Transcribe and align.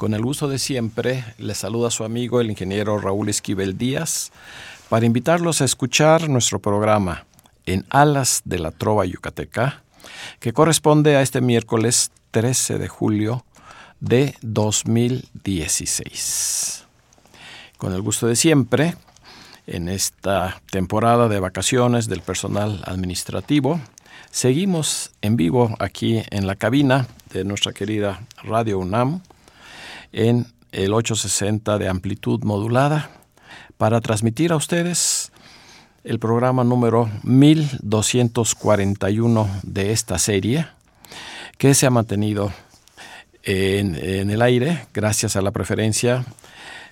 Con 0.00 0.14
el 0.14 0.24
uso 0.24 0.48
de 0.48 0.58
siempre, 0.58 1.26
le 1.36 1.54
saluda 1.54 1.90
su 1.90 2.04
amigo 2.04 2.40
el 2.40 2.48
ingeniero 2.48 2.98
Raúl 2.98 3.28
Esquivel 3.28 3.76
Díaz 3.76 4.32
para 4.88 5.04
invitarlos 5.04 5.60
a 5.60 5.66
escuchar 5.66 6.30
nuestro 6.30 6.58
programa 6.58 7.26
En 7.66 7.84
Alas 7.90 8.40
de 8.46 8.60
la 8.60 8.70
Trova 8.70 9.04
Yucateca, 9.04 9.82
que 10.38 10.54
corresponde 10.54 11.16
a 11.16 11.20
este 11.20 11.42
miércoles 11.42 12.12
13 12.30 12.78
de 12.78 12.88
julio 12.88 13.44
de 14.00 14.36
2016. 14.40 16.86
Con 17.76 17.92
el 17.92 18.00
gusto 18.00 18.26
de 18.26 18.36
siempre, 18.36 18.96
en 19.66 19.90
esta 19.90 20.62
temporada 20.70 21.28
de 21.28 21.40
vacaciones 21.40 22.08
del 22.08 22.22
personal 22.22 22.82
administrativo, 22.86 23.78
seguimos 24.30 25.10
en 25.20 25.36
vivo 25.36 25.76
aquí 25.78 26.22
en 26.30 26.46
la 26.46 26.54
cabina 26.54 27.06
de 27.34 27.44
nuestra 27.44 27.74
querida 27.74 28.26
Radio 28.42 28.78
UNAM 28.78 29.20
en 30.12 30.46
el 30.72 30.92
860 30.92 31.78
de 31.78 31.88
amplitud 31.88 32.42
modulada 32.44 33.10
para 33.76 34.00
transmitir 34.00 34.52
a 34.52 34.56
ustedes 34.56 35.30
el 36.04 36.18
programa 36.18 36.64
número 36.64 37.08
1241 37.22 39.48
de 39.62 39.92
esta 39.92 40.18
serie 40.18 40.66
que 41.58 41.74
se 41.74 41.86
ha 41.86 41.90
mantenido 41.90 42.52
en, 43.42 43.96
el 44.30 44.42
aire 44.42 44.86
gracias 44.94 45.36
a 45.36 45.42
la 45.42 45.50
preferencia 45.50 46.24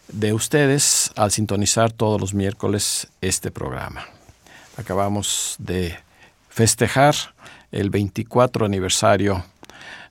de 0.09 0.33
ustedes 0.33 1.13
al 1.17 1.31
sintonizar 1.31 1.93
todos 1.93 2.21
los 2.21 2.35
miércoles 2.35 3.09
este 3.21 3.51
programa. 3.51 4.07
Acabamos 4.77 5.57
de 5.59 5.97
festejar 6.49 7.15
el 7.73 7.91
24 7.91 8.67
aniversario 8.67 9.45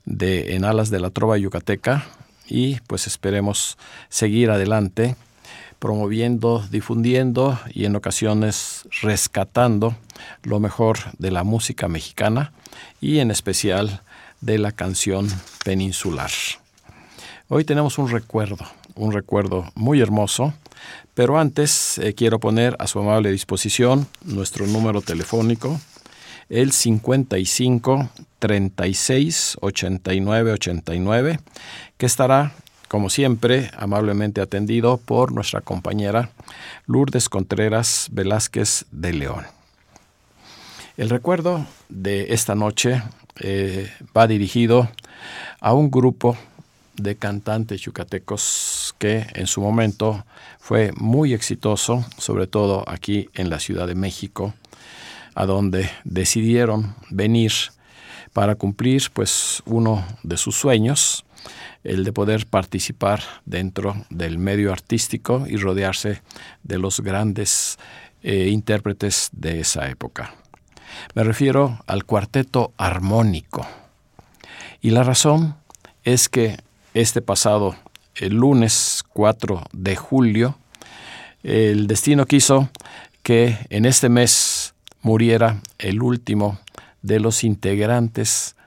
de 0.05 0.55
En 0.55 0.66
Alas 0.66 0.89
de 0.89 0.99
la 0.99 1.09
Trova 1.09 1.38
Yucateca 1.38 2.05
y 2.48 2.80
pues 2.88 3.08
esperemos 3.08 3.78
seguir 4.09 4.50
adelante 4.50 5.16
promoviendo, 5.80 6.66
difundiendo 6.72 7.60
y 7.73 7.86
en 7.86 7.95
ocasiones 7.95 8.88
rescatando 9.02 9.95
lo 10.44 10.60
mejor 10.60 10.99
de 11.20 11.32
la 11.32 11.44
música 11.44 11.88
mexicana 11.88 12.52
y 12.99 13.20
en 13.20 13.32
especial 13.32 14.02
de 14.42 14.58
la 14.58 14.71
canción 14.71 15.27
peninsular. 15.64 16.32
Hoy 17.49 17.64
tenemos 17.64 17.98
un 17.98 18.10
recuerdo, 18.10 18.66
un 18.95 19.11
recuerdo 19.14 19.71
muy 19.76 20.02
hermoso, 20.02 20.54
pero 21.14 21.39
antes 21.39 21.98
eh, 21.98 22.14
quiero 22.14 22.39
poner 22.39 22.76
a 22.80 22.88
su 22.88 23.00
amable 23.00 23.32
disposición 23.32 24.08
nuestro 24.23 24.67
número 24.67 25.02
telefónico, 25.02 25.80
el 26.49 26.71
55 26.71 28.09
36 28.39 29.58
89 29.61 30.52
89, 30.53 31.39
que 31.97 32.05
estará, 32.05 32.53
como 32.87 33.09
siempre, 33.09 33.71
amablemente 33.77 34.41
atendido 34.41 34.97
por 34.97 35.31
nuestra 35.31 35.61
compañera 35.61 36.30
Lourdes 36.85 37.30
Contreras 37.30 38.08
Velázquez 38.11 38.85
de 38.91 39.13
León. 39.13 39.45
El 40.95 41.09
recuerdo 41.09 41.65
de 41.89 42.33
esta 42.33 42.55
noche 42.55 43.03
eh, 43.39 43.91
va 44.15 44.27
dirigido 44.27 44.89
a 45.59 45.73
un 45.73 45.91
grupo 45.91 46.37
de 46.95 47.15
cantantes 47.15 47.81
yucatecos 47.81 48.95
que 48.97 49.27
en 49.35 49.45
su 49.47 49.61
momento 49.61 50.25
fue 50.59 50.91
muy 50.97 51.33
exitoso, 51.33 52.03
sobre 52.17 52.47
todo 52.47 52.83
aquí 52.87 53.29
en 53.35 53.49
la 53.49 53.59
Ciudad 53.59 53.87
de 53.87 53.95
México, 53.95 54.53
a 55.37 55.45
donde 55.45 55.87
decidieron 56.03 56.95
venir 57.11 57.52
para 58.33 58.55
cumplir 58.55 59.03
pues 59.14 59.61
uno 59.67 60.03
de 60.23 60.36
sus 60.36 60.55
sueños, 60.55 61.25
el 61.83 62.03
de 62.03 62.11
poder 62.11 62.48
participar 62.48 63.21
dentro 63.45 64.03
del 64.09 64.39
medio 64.39 64.71
artístico 64.71 65.45
y 65.47 65.58
rodearse 65.58 66.23
de 66.64 66.80
los 66.80 67.02
grandes 67.02 67.77
eh, 68.23 68.49
intérpretes 68.52 69.30
de 69.31 69.59
esa 69.59 69.87
época. 69.89 70.33
Me 71.14 71.23
refiero 71.23 71.83
al 71.86 72.03
cuarteto 72.05 72.73
armónico. 72.76 73.67
Y 74.81 74.89
la 74.89 75.03
razón 75.03 75.55
es 76.03 76.30
que 76.30 76.58
este 76.95 77.21
pasado 77.21 77.76
el 78.15 78.33
lunes 78.33 79.03
4 79.14 79.65
de 79.71 79.95
julio, 79.95 80.58
el 81.43 81.86
destino 81.86 82.26
quiso 82.26 82.71
que 83.21 83.55
en 83.70 83.86
este 83.86 84.09
mes 84.09 84.31
muriera 85.08 85.62
el 85.78 86.02
último 86.02 86.60
de 87.02 87.22
los 87.22 87.45
integrantes 87.45 88.58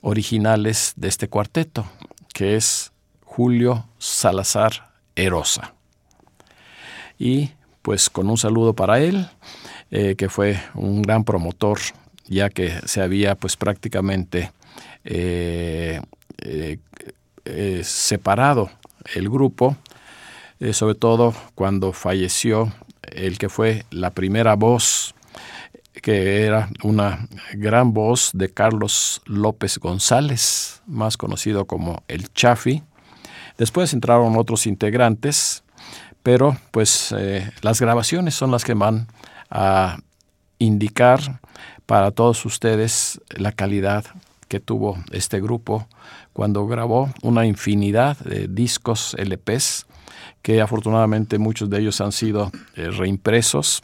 originales 0.00 0.92
de 0.96 1.06
este 1.06 1.28
cuarteto, 1.28 1.86
que 2.32 2.56
es 2.56 2.90
Julio 3.24 3.86
Salazar 3.98 4.90
Erosa. 5.14 5.72
Y 7.16 7.50
pues 7.82 8.10
con 8.10 8.28
un 8.28 8.36
saludo 8.36 8.74
para 8.74 8.98
él, 8.98 9.28
eh, 9.92 10.16
que 10.16 10.28
fue 10.28 10.60
un 10.74 11.00
gran 11.00 11.22
promotor, 11.22 11.78
ya 12.26 12.50
que 12.50 12.72
se 12.86 13.00
había 13.00 13.36
pues 13.36 13.56
prácticamente 13.56 14.50
eh, 15.04 16.00
eh, 16.38 17.84
separado 17.84 18.68
el 19.14 19.30
grupo, 19.30 19.76
sobre 20.72 20.96
todo 20.96 21.34
cuando 21.54 21.92
falleció 21.92 22.72
el 23.02 23.38
que 23.38 23.48
fue 23.48 23.84
la 23.90 24.10
primera 24.10 24.56
voz, 24.56 25.14
que 26.02 26.44
era 26.44 26.68
una 26.82 27.28
gran 27.54 27.92
voz 27.92 28.30
de 28.34 28.52
Carlos 28.52 29.22
López 29.26 29.78
González, 29.78 30.82
más 30.86 31.16
conocido 31.16 31.66
como 31.66 32.02
el 32.08 32.32
Chafi. 32.32 32.82
Después 33.58 33.92
entraron 33.92 34.36
otros 34.36 34.66
integrantes, 34.66 35.62
pero 36.22 36.56
pues 36.72 37.14
eh, 37.16 37.50
las 37.62 37.80
grabaciones 37.80 38.34
son 38.34 38.50
las 38.50 38.64
que 38.64 38.74
van 38.74 39.06
a 39.50 39.98
indicar 40.58 41.40
para 41.86 42.10
todos 42.10 42.44
ustedes 42.44 43.20
la 43.28 43.52
calidad 43.52 44.04
que 44.48 44.60
tuvo 44.60 44.98
este 45.12 45.40
grupo 45.40 45.86
cuando 46.32 46.66
grabó 46.66 47.12
una 47.22 47.46
infinidad 47.46 48.18
de 48.18 48.48
discos 48.48 49.16
LPs 49.18 49.86
que 50.42 50.60
afortunadamente 50.60 51.38
muchos 51.38 51.70
de 51.70 51.80
ellos 51.80 52.00
han 52.00 52.12
sido 52.12 52.50
eh, 52.76 52.90
reimpresos, 52.90 53.82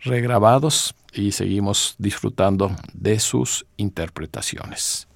regrabados 0.00 0.94
y 1.12 1.32
seguimos 1.32 1.94
disfrutando 1.98 2.74
de 2.92 3.18
sus 3.20 3.66
interpretaciones. 3.76 5.08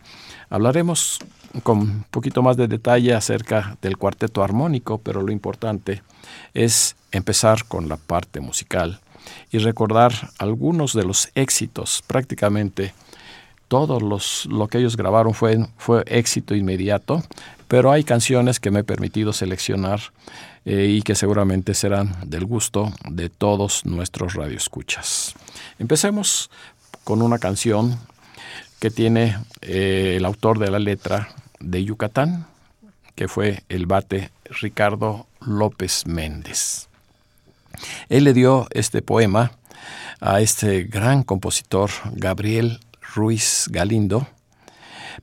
Hablaremos 0.51 1.19
con 1.63 1.79
un 1.79 2.05
poquito 2.11 2.43
más 2.43 2.57
de 2.57 2.69
detalle 2.69 3.15
acerca 3.15 3.77
del 3.83 3.97
cuarteto 3.97 4.43
armónico, 4.43 4.99
pero 4.99 5.23
lo 5.23 5.33
importante 5.33 6.03
es 6.55 6.97
empezar 7.13 7.65
con 7.67 7.89
la 7.89 7.97
parte 7.97 8.41
musical 8.41 9.01
y 9.51 9.59
recordar 9.59 10.13
algunos 10.39 10.93
de 10.93 11.05
los 11.05 11.31
éxitos 11.35 12.03
prácticamente 12.07 12.95
todos 13.69 14.03
los, 14.03 14.47
lo 14.47 14.67
que 14.69 14.79
ellos 14.79 14.97
grabaron 14.97 15.35
fue, 15.35 15.59
fue 15.77 16.03
éxito 16.07 16.55
inmediato, 16.55 17.23
pero 17.69 17.93
hay 17.93 18.03
canciones 18.03 18.61
que 18.61 18.71
me 18.71 18.81
he 18.81 18.85
permitido 18.85 19.35
seleccionar 19.35 20.01
eh, 20.71 20.85
y 20.85 21.01
que 21.01 21.15
seguramente 21.15 21.73
serán 21.73 22.15
del 22.27 22.45
gusto 22.45 22.93
de 23.09 23.31
todos 23.31 23.87
nuestros 23.87 24.35
radioescuchas. 24.35 25.35
Empecemos 25.79 26.51
con 27.05 27.23
una 27.23 27.39
canción 27.39 27.99
que 28.79 28.91
tiene 28.91 29.39
eh, 29.63 30.17
el 30.19 30.27
autor 30.27 30.59
de 30.59 30.71
la 30.71 30.79
letra 30.79 31.31
de 31.59 31.83
Yucatán, 31.85 32.47
que 33.15 33.29
fue 33.29 33.63
el 33.71 33.87
bate 33.87 34.31
Ricardo 34.61 35.27
López 35.41 36.07
Méndez. 36.07 36.89
Él 38.11 38.25
le 38.25 38.35
dio 38.35 38.69
este 38.73 39.01
poema 39.01 39.53
a 40.21 40.43
este 40.43 40.83
gran 40.83 41.23
compositor 41.23 41.89
Gabriel 42.13 42.81
Ruiz 43.15 43.69
Galindo 43.71 44.29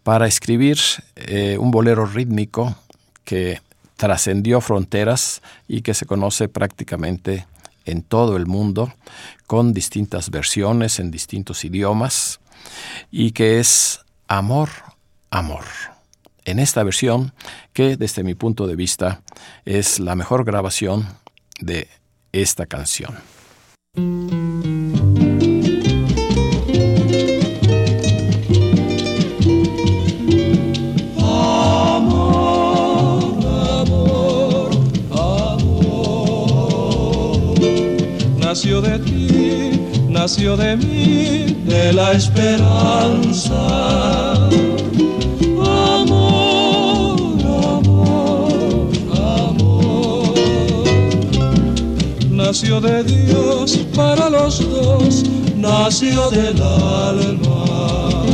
para 0.02 0.26
escribir 0.26 0.80
eh, 1.18 1.60
un 1.60 1.70
bolero 1.70 2.08
rítmico 2.08 2.76
que 3.26 3.62
trascendió 3.96 4.62
fronteras 4.62 5.42
y 5.68 5.82
que 5.82 5.94
se 5.94 6.06
conoce 6.06 6.48
prácticamente 6.48 7.48
en 7.86 8.02
todo 8.02 8.36
el 8.36 8.46
mundo 8.46 8.94
con 9.48 9.74
distintas 9.74 10.30
versiones 10.30 11.00
en 11.00 11.12
distintos 11.12 11.64
idiomas 11.64 12.40
y 13.12 13.32
que 13.32 13.60
es 13.60 14.02
Amor, 14.28 14.70
Amor. 15.30 15.66
en 16.46 16.60
esta 16.60 16.84
versión 16.84 17.34
que 17.74 17.98
desde 17.98 18.24
mi 18.24 18.36
punto 18.36 18.68
de 18.68 18.76
vista 18.76 19.22
es 19.66 20.00
la 20.00 20.16
mejor 20.16 20.46
grabación 20.46 21.08
de 21.60 21.88
esta 22.32 22.66
canción. 22.66 23.16
Nació 38.75 38.81
de 38.81 39.00
ti, 39.00 39.80
nació 40.10 40.57
de 40.57 40.75
mí, 40.75 41.56
de 41.66 41.94
la 41.94 42.12
esperanza. 42.12 43.54
Amor, 45.94 47.18
amor, 47.80 48.89
amor. 49.13 50.33
Nació 52.30 52.81
de 52.81 53.04
Dios 53.04 53.77
para 53.95 54.30
los 54.30 54.60
dos, 54.69 55.24
nació 55.56 56.30
del 56.31 56.62
alma. 56.62 58.25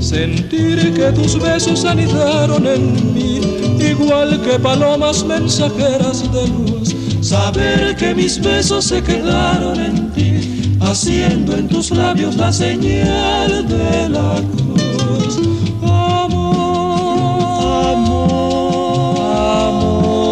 Sentir 0.00 0.92
que 0.94 1.12
tus 1.12 1.38
besos 1.38 1.84
anidaron 1.84 2.66
en 2.66 3.14
mí, 3.14 3.40
igual 3.78 4.40
que 4.42 4.58
palomas 4.58 5.24
mensajeras 5.24 6.32
de 6.32 6.48
luz 6.48 6.79
Saber 7.30 7.94
que 7.94 8.12
mis 8.12 8.40
besos 8.42 8.86
se 8.86 9.00
quedaron 9.00 9.78
en 9.78 10.10
ti, 10.10 10.76
haciendo 10.80 11.56
en 11.56 11.68
tus 11.68 11.92
labios 11.92 12.34
la 12.34 12.52
señal 12.52 13.68
de 13.68 14.08
la 14.08 14.42
cruz. 14.50 15.38
Amor, 15.80 17.20
amor, 17.94 19.20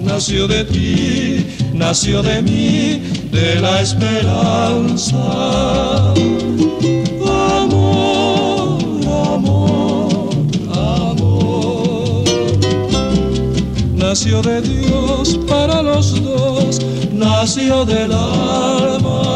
Nació 0.00 0.48
de 0.48 0.64
ti, 0.64 1.46
nació 1.74 2.22
de 2.22 2.40
mí, 2.40 3.02
de 3.30 3.60
la 3.60 3.82
esperanza 3.82 5.18
nació 14.12 14.42
de 14.42 14.60
Dios 14.60 15.40
para 15.48 15.80
los 15.80 16.22
dos, 16.22 16.78
nació 17.14 17.86
del 17.86 18.12
alma. 18.12 19.32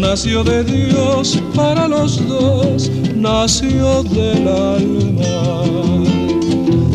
nació 0.00 0.42
de 0.42 0.64
Dios 0.64 1.37
para 1.68 1.86
los 1.86 2.26
dos, 2.26 2.90
nació 3.14 4.02
del 4.04 4.48
alma. 4.48 5.64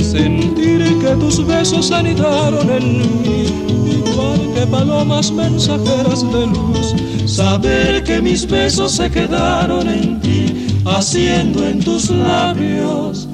Sentir 0.02 0.98
que 1.00 1.16
tus 1.20 1.46
besos 1.46 1.92
anidaron 1.92 2.68
en 2.72 2.98
mí, 3.22 3.46
igual 4.00 4.42
que 4.56 4.66
palomas 4.66 5.32
mensajeras 5.32 6.22
de 6.34 6.48
luz. 6.48 6.96
Saber 7.26 8.04
que 8.04 8.20
mis 8.20 8.48
besos 8.48 8.94
se 8.94 9.12
quedaron 9.12 9.88
en 9.88 10.20
ti, 10.22 10.68
haciendo 10.86 11.68
en 11.68 11.80
tus 11.80 12.10
labios 12.10 13.28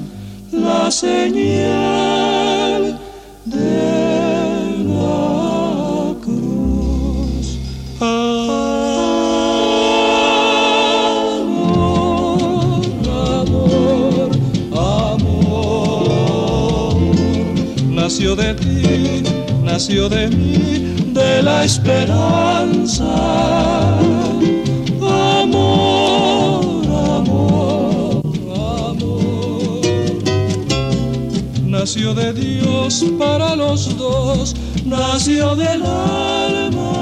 la 0.52 0.90
señal 0.90 2.19
nació 19.80 20.10
de 20.10 20.28
mí, 20.28 20.94
de 21.14 21.42
la 21.42 21.64
esperanza. 21.64 23.06
Amor, 25.40 26.84
amor, 27.16 28.22
amor. 28.90 29.80
Nació 31.64 32.12
de 32.12 32.34
Dios 32.34 33.06
para 33.18 33.56
los 33.56 33.96
dos, 33.96 34.54
nació 34.84 35.56
del 35.56 35.82
alma. 35.82 37.00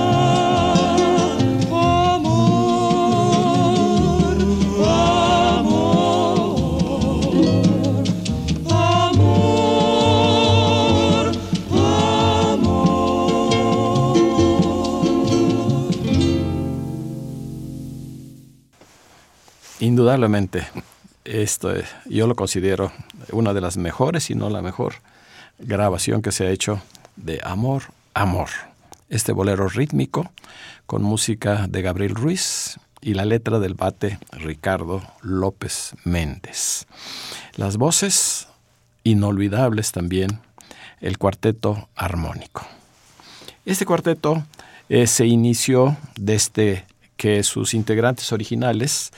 Indudablemente, 19.98 20.64
esto 21.24 21.74
yo 22.08 22.28
lo 22.28 22.36
considero 22.36 22.92
una 23.32 23.52
de 23.52 23.60
las 23.60 23.76
mejores, 23.76 24.22
si 24.22 24.36
no 24.36 24.48
la 24.48 24.62
mejor, 24.62 24.94
grabación 25.58 26.22
que 26.22 26.30
se 26.30 26.46
ha 26.46 26.50
hecho 26.50 26.80
de 27.16 27.40
Amor, 27.42 27.82
Amor. 28.14 28.48
Este 29.08 29.32
bolero 29.32 29.68
rítmico 29.68 30.30
con 30.86 31.02
música 31.02 31.66
de 31.66 31.82
Gabriel 31.82 32.14
Ruiz 32.14 32.78
y 33.00 33.14
la 33.14 33.24
letra 33.24 33.58
del 33.58 33.74
bate 33.74 34.20
Ricardo 34.30 35.02
López 35.20 35.96
Méndez. 36.04 36.86
Las 37.56 37.76
voces 37.76 38.46
inolvidables 39.02 39.90
también, 39.90 40.38
el 41.00 41.18
cuarteto 41.18 41.88
armónico. 41.96 42.64
Este 43.64 43.84
cuarteto 43.84 44.44
eh, 44.88 45.08
se 45.08 45.26
inició 45.26 45.96
desde 46.14 46.86
que 47.18 47.42
sus 47.42 47.74
integrantes 47.74 48.32
originales 48.32 49.10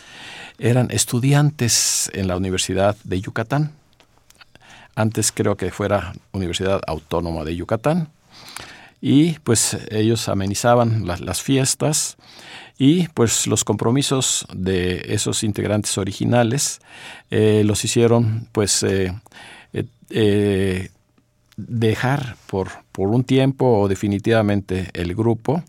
eran 0.59 0.91
estudiantes 0.91 2.11
en 2.13 2.27
la 2.27 2.37
Universidad 2.37 2.97
de 3.05 3.21
Yucatán. 3.21 3.73
Antes 4.97 5.31
creo 5.31 5.57
que 5.57 5.71
fuera 5.71 6.13
Universidad 6.33 6.81
Autónoma 6.87 7.45
de 7.45 7.55
Yucatán. 7.55 8.09
Y 9.01 9.39
pues 9.41 9.79
ellos 9.91 10.29
amenizaban 10.29 11.07
las, 11.07 11.41
fiestas 11.41 12.17
y 12.77 13.09
pues 13.09 13.47
los 13.47 13.65
compromisos 13.65 14.47
de 14.53 15.03
esos 15.09 15.43
integrantes 15.43 15.97
originales 15.97 16.81
eh, 17.31 17.63
los 17.65 17.83
hicieron 17.85 18.47
pues 18.53 18.83
eh, 18.83 19.15
eh, 20.11 20.91
dejar 21.57 22.37
por, 22.47 22.69
por 22.93 23.09
un 23.09 23.25
tiempo 23.25 23.81
o 23.81 23.89
definitivamente 23.89 24.91
el 24.93 25.15
grupo 25.15 25.63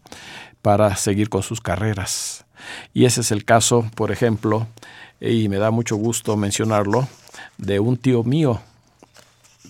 para 0.61 0.95
seguir 0.95 1.29
con 1.29 1.43
sus 1.43 1.61
carreras. 1.61 2.45
Y 2.93 3.05
ese 3.05 3.21
es 3.21 3.31
el 3.31 3.45
caso, 3.45 3.89
por 3.95 4.11
ejemplo, 4.11 4.67
y 5.19 5.49
me 5.49 5.57
da 5.57 5.71
mucho 5.71 5.95
gusto 5.95 6.37
mencionarlo, 6.37 7.07
de 7.57 7.79
un 7.79 7.97
tío 7.97 8.23
mío, 8.23 8.61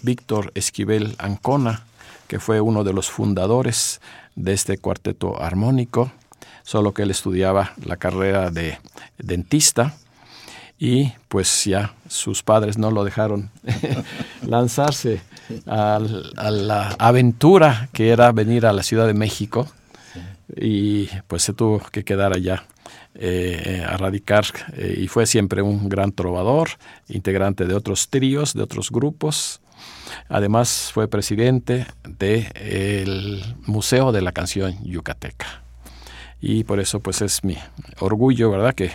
Víctor 0.02 0.52
Esquivel 0.56 1.16
Ancona, 1.20 1.84
que 2.28 2.40
fue 2.40 2.62
uno 2.62 2.84
de 2.84 2.94
los 2.94 3.10
fundadores 3.10 4.02
de 4.36 4.54
este 4.54 4.78
cuarteto 4.78 5.42
armónico, 5.42 6.12
solo 6.64 6.94
que 6.94 7.04
él 7.04 7.12
estudiaba 7.12 7.74
la 7.84 7.98
carrera 7.98 8.50
de 8.50 8.78
dentista 9.18 9.96
y 10.82 11.14
pues 11.28 11.66
ya 11.66 11.94
sus 12.08 12.42
padres 12.42 12.80
no 12.80 12.90
lo 12.90 13.04
dejaron 13.04 13.52
lanzarse 14.48 15.22
a, 15.68 16.00
la 16.00 16.96
aventura 16.98 17.90
que 17.94 18.10
era 18.10 18.32
venir 18.32 18.66
a 18.66 18.74
la 18.74 18.82
Ciudad 18.82 19.06
de 19.06 19.14
México 19.14 19.68
y 20.56 21.08
pues 21.28 21.44
se 21.44 21.54
tuvo 21.54 21.80
que 21.92 22.04
quedar 22.04 22.34
allá 22.34 22.66
eh, 23.14 23.86
a 23.86 23.98
radicar 23.98 24.46
eh, 24.74 24.96
y 24.98 25.08
fue 25.08 25.26
siempre 25.26 25.62
un 25.62 25.90
gran 25.90 26.14
trovador, 26.14 26.70
integrante 27.10 27.66
de 27.66 27.74
otros 27.74 28.10
tríos, 28.10 28.54
de 28.54 28.64
otros 28.64 28.90
grupos. 28.90 29.62
Además 30.30 30.92
fue 30.94 31.10
presidente 31.10 31.88
del 32.08 33.44
Museo 33.66 34.12
de 34.12 34.22
la 34.22 34.32
Canción 34.32 34.78
Yucateca. 34.84 35.62
Y 36.40 36.64
por 36.64 36.80
eso 36.80 37.02
pues 37.02 37.22
es 37.22 37.44
mi 37.44 37.58
orgullo, 38.00 38.50
¿verdad? 38.50 38.74
Que 38.74 38.86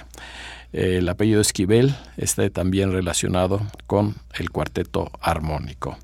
eh, 0.73 0.97
el 0.99 1.09
apellido 1.09 1.41
Esquivel 1.41 1.95
esté 2.17 2.49
también 2.51 2.93
relacionado 2.93 3.61
con 3.87 4.17
el 4.39 4.51
cuarteto 4.51 5.11
armónico. 5.21 5.99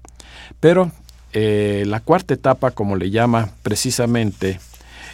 Pero 0.61 0.93
la 1.35 2.01
cuarta 2.01 2.35
etapa, 2.35 2.73
como 2.73 2.95
le 2.95 3.09
llama 3.09 3.49
precisamente 3.63 4.61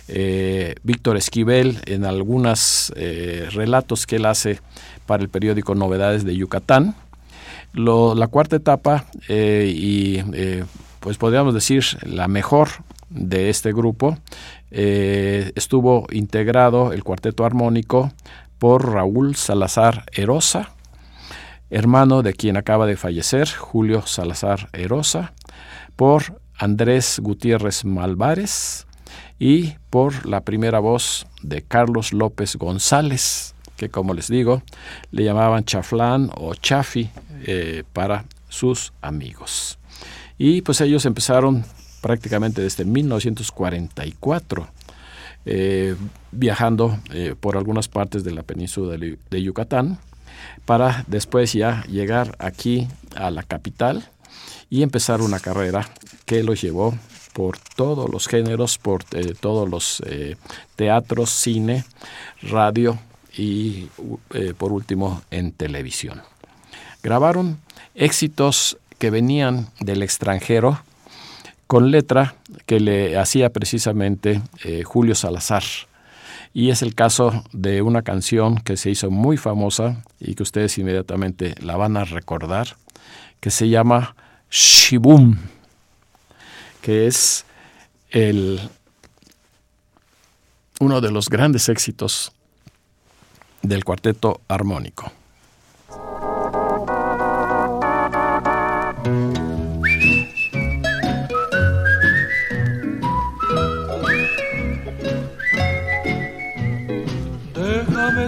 eh, 0.08 0.74
Víctor 0.82 1.16
Esquivel 1.16 1.78
en 1.86 2.04
algunos 2.04 2.92
eh, 2.96 3.48
relatos 3.52 4.06
que 4.06 4.16
él 4.16 4.26
hace 4.26 4.60
para 5.06 5.22
el 5.22 5.28
periódico 5.28 5.74
Novedades 5.74 6.24
de 6.24 6.36
Yucatán. 6.36 6.94
la 7.74 8.26
cuarta 8.28 8.56
etapa 8.56 9.04
y 9.28 10.18
pues 11.00 11.16
podríamos 11.18 11.54
decir 11.54 11.84
la 12.02 12.28
mejor 12.28 12.68
de 13.10 13.50
este 13.50 13.72
grupo 13.72 14.18
estuvo 14.70 16.06
integrado 16.10 16.92
el 16.92 17.04
cuarteto 17.04 17.44
armónico 17.44 18.10
por 18.58 18.92
Raúl 18.92 19.36
Salazar 19.36 20.04
Erosa, 20.12 20.72
hermano 21.70 22.22
de 22.22 22.34
quien 22.34 22.56
acaba 22.56 22.86
de 22.86 22.96
fallecer, 22.96 23.48
Julio 23.48 24.02
Salazar 24.06 24.68
Erosa, 24.72 25.32
por 25.96 26.40
Andrés 26.58 27.20
Gutiérrez 27.22 27.84
Malvares 27.84 28.88
y 29.38 29.75
por 29.90 30.26
la 30.26 30.42
primera 30.42 30.78
voz 30.80 31.26
de 31.42 31.62
Carlos 31.62 32.12
López 32.12 32.56
González, 32.56 33.54
que 33.76 33.88
como 33.88 34.14
les 34.14 34.28
digo, 34.28 34.62
le 35.10 35.25
llamaban 35.25 35.64
Chaflán 35.64 36.30
o 36.37 36.54
Chafi 36.54 37.10
eh, 37.46 37.84
para 37.92 38.25
sus 38.48 38.92
amigos. 39.00 39.78
Y 40.37 40.62
pues 40.62 40.80
ellos 40.80 41.04
empezaron 41.06 41.64
prácticamente 42.00 42.62
desde 42.62 42.84
1944 42.84 44.68
eh, 45.50 45.96
viajando 46.30 46.98
eh, 47.10 47.34
por 47.38 47.56
algunas 47.56 47.88
partes 47.88 48.22
de 48.22 48.32
la 48.32 48.42
península 48.42 48.98
de, 48.98 49.42
Yucatán 49.42 49.98
para 50.66 51.04
después 51.06 51.54
ya 51.54 51.84
llegar 51.84 52.37
aquí 52.38 52.87
a 53.16 53.30
la 53.30 53.42
capital 53.42 54.10
y 54.68 54.82
empezar 54.82 55.22
una 55.22 55.40
carrera 55.40 55.88
que 56.26 56.42
los 56.42 56.60
llevó 56.60 56.94
por 57.32 57.58
todos 57.58 58.11
los 58.11 58.26
géneros, 58.26 58.78
por 58.78 59.04
eh, 59.12 59.35
todos 59.38 59.68
los 59.68 60.02
teatros, 60.76 61.30
cine, 61.30 61.85
radio 62.42 62.99
y 63.37 63.88
por 64.56 64.73
último 64.73 65.23
en 65.30 65.52
televisión. 65.52 66.23
Grabaron 67.02 67.58
éxitos 67.94 68.78
que 68.99 69.11
venían 69.11 69.68
del 69.80 70.02
extranjero 70.02 70.80
con 71.68 71.90
letra 71.90 72.35
que 72.66 72.80
le 72.80 73.18
hacía 73.18 73.50
precisamente 73.50 74.40
eh, 74.64 74.82
Julio 74.82 75.14
Salazar. 75.14 75.62
Y 76.54 76.70
es 76.70 76.82
el 76.82 76.94
caso 76.94 77.44
de 77.52 77.82
una 77.82 78.02
canción 78.02 78.56
que 78.56 78.76
se 78.76 78.90
hizo 78.90 79.11
muy 79.11 79.37
famosa 79.37 80.02
y 80.18 80.35
que 80.35 80.42
ustedes 80.42 80.78
inmediatamente 80.78 81.54
la 81.61 81.76
van 81.76 81.97
a 81.97 82.04
recordar, 82.04 82.76
que 83.38 83.50
se 83.50 83.68
llama 83.68 84.16
Shibum, 84.50 85.37
que 86.88 87.07
es 87.07 87.45
el, 88.09 88.59
uno 90.80 91.02
de 91.02 91.11
los 91.11 91.28
grandes 91.28 91.68
éxitos 91.68 92.33
del 93.61 93.85
cuarteto 93.85 94.40
armónico. 94.49 95.12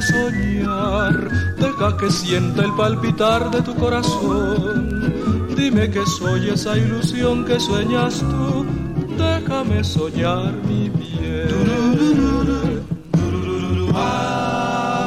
soñar, 0.01 1.29
deja 1.57 1.97
que 1.97 2.11
sienta 2.11 2.65
el 2.65 2.75
palpitar 2.75 3.51
de 3.51 3.63
tu 3.63 3.75
corazón. 3.75 5.10
Dime 5.61 5.91
que 5.91 6.07
soy 6.07 6.49
esa 6.49 6.75
ilusión 6.75 7.45
que 7.45 7.61
sueñas 7.61 8.21
tú, 8.21 8.65
déjame 9.19 9.85
soñar 9.85 10.55
mi 10.67 10.89
bien. 10.89 11.49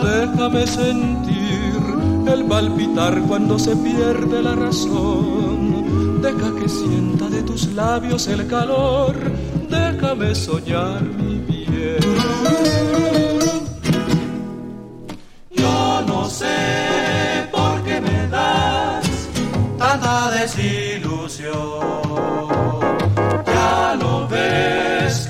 Déjame 0.04 0.68
sentir 0.68 1.82
el 2.28 2.46
palpitar 2.46 3.20
cuando 3.24 3.58
se 3.58 3.76
pierde 3.78 4.44
la 4.44 4.54
razón. 4.54 6.22
Deja 6.22 6.54
que 6.60 6.70
sienta 6.70 7.30
de 7.30 7.42
tus 7.42 7.74
labios 7.74 8.28
el 8.28 8.46
calor, 8.46 9.16
déjame 9.72 10.36
soñar 10.36 11.02
mi 11.02 11.40
bien. 11.40 11.64
sé 16.34 16.56
por 16.90 17.02
qué 17.06 17.43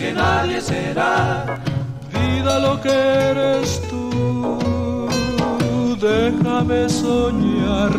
que 0.03 0.12
nadie 0.12 0.60
será 0.60 1.45
vida 2.13 2.60
lo 2.60 2.74
que 2.81 2.95
eres 3.31 3.81
tú. 3.89 5.07
Déjame 6.12 6.89
soñar, 6.89 7.91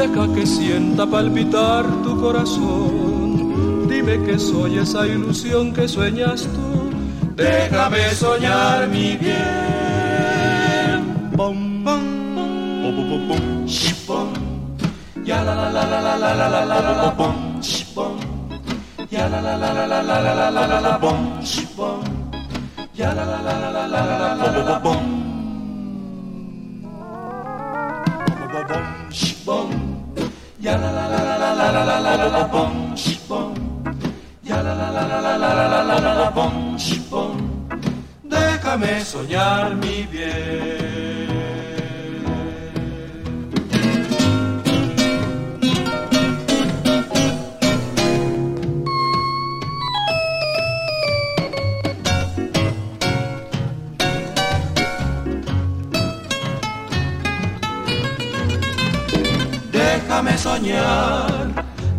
deja 0.00 0.24
que 0.34 0.44
sienta 0.44 1.06
palpitar 1.06 1.84
tu 2.02 2.20
corazón. 2.20 3.86
Dime 3.88 4.14
que 4.26 4.36
soy 4.40 4.78
esa 4.78 5.06
ilusión 5.06 5.72
que 5.72 5.86
sueñas 5.86 6.48
tú. 6.54 6.70
Déjame 7.36 8.10
soñar 8.24 8.88
mi 8.88 9.16
bien. 9.16 10.98
Bom 11.36 11.60
Ya 15.24 15.44
la 15.44 15.54
la 15.54 15.70
la 15.70 15.84
la 15.86 16.00
la 16.02 16.16
la 16.16 16.34
la 16.34 16.48
la 16.50 16.64
la 16.70 16.80
la 16.86 16.92
la 17.02 17.10
bom 17.18 17.36
bom. 17.94 18.11
Ya 19.12 19.28
la 19.28 19.42
la 19.42 19.58
la 19.58 19.74
la 19.74 19.86
la 19.86 20.00
la 20.00 20.20
la 20.22 20.32
la 20.32 20.50
la 20.50 20.66
la 20.66 20.80
la 20.80 20.96
bom 20.96 21.38
bom. 21.76 22.00
Ya 22.94 23.12
la 23.12 23.26
la 23.26 23.42
la 23.42 23.54
la 23.60 23.70
la 23.70 23.86
la 23.86 24.16
la 24.16 24.34
la 24.40 24.50
la 24.50 24.64
la 24.64 24.78
bom. 24.78 25.04
Bom 29.44 29.68
Ya 30.60 30.78
la 30.78 30.90
la 30.92 31.08
la 31.12 31.20
la 31.28 31.36
la 31.44 31.52
la 31.52 31.72
la 31.72 31.84
la 31.84 32.00
la 32.00 32.16
la 32.16 32.28
la 32.28 32.44
bom 32.44 32.94
bom. 33.28 33.54
Ya 34.42 34.62
la 34.62 34.74
la 34.80 34.90
la 34.90 35.04
la 35.06 35.20
la 35.20 35.36
la 35.36 35.52
la 35.52 35.68
la 35.68 35.82
la 35.84 36.00
la 36.00 36.14
la 36.14 36.30
bom 36.30 36.78
bom. 37.10 37.36
Déjame 38.24 39.04
soñar 39.04 39.76
mi 39.76 40.08
bien. 40.10 41.11
Soñar, 60.52 61.48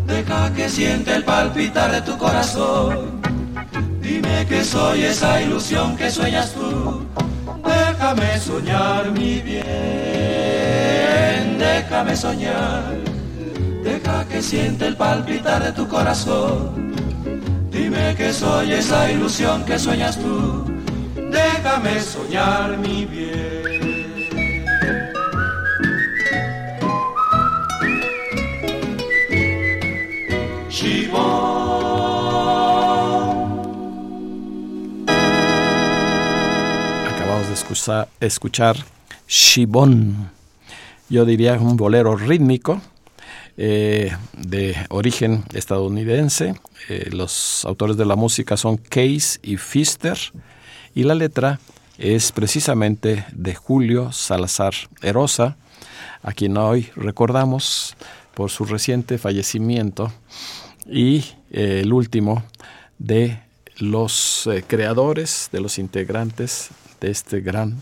deja 0.05 0.53
que 0.53 0.69
siente 0.69 1.15
el 1.15 1.23
palpitar 1.23 1.91
de 1.91 2.01
tu 2.01 2.15
corazón. 2.17 3.21
Dime 3.99 4.45
que 4.47 4.63
soy 4.63 5.03
esa 5.03 5.41
ilusión 5.41 5.97
que 5.97 6.11
sueñas 6.11 6.53
tú. 6.53 7.03
Déjame 7.65 8.39
soñar 8.39 9.11
mi 9.11 9.39
bien, 9.39 9.63
déjame 11.57 12.15
soñar. 12.15 12.93
Deja 13.83 14.25
que 14.29 14.39
siente 14.41 14.87
el 14.87 14.95
palpitar 14.97 15.63
de 15.63 15.71
tu 15.71 15.87
corazón. 15.87 16.93
Dime 17.71 18.15
que 18.15 18.31
soy 18.31 18.73
esa 18.73 19.11
ilusión 19.11 19.65
que 19.65 19.79
sueñas 19.79 20.19
tú. 20.19 20.65
Déjame 21.39 21.99
soñar 21.99 22.77
mi 22.77 23.05
bien. 23.05 23.62
Escuchar 38.19 38.77
Shibón. 39.27 40.29
Yo 41.09 41.25
diría 41.25 41.53
un 41.53 41.75
bolero 41.75 42.15
rítmico 42.15 42.81
eh, 43.57 44.11
de 44.37 44.75
origen 44.89 45.43
estadounidense. 45.53 46.55
Eh, 46.89 47.09
los 47.11 47.65
autores 47.65 47.97
de 47.97 48.05
la 48.05 48.15
música 48.15 48.57
son 48.57 48.77
Case 48.77 49.39
y 49.41 49.57
Pfister 49.57 50.17
y 50.93 51.03
la 51.03 51.15
letra 51.15 51.59
es 51.97 52.31
precisamente 52.31 53.25
de 53.31 53.55
Julio 53.55 54.11
Salazar 54.11 54.73
Erosa, 55.01 55.57
a 56.21 56.31
quien 56.31 56.57
hoy 56.57 56.89
recordamos 56.95 57.95
por 58.33 58.49
su 58.49 58.65
reciente 58.65 59.17
fallecimiento 59.17 60.11
y 60.85 61.25
eh, 61.51 61.81
el 61.83 61.93
último 61.93 62.43
de 62.99 63.39
los 63.77 64.47
creadores, 64.67 65.49
de 65.51 65.59
los 65.59 65.79
integrantes 65.79 66.69
de 67.03 67.11
este 67.11 67.41
gran 67.41 67.81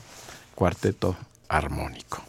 cuarteto 0.56 1.16
armónico. 1.48 2.24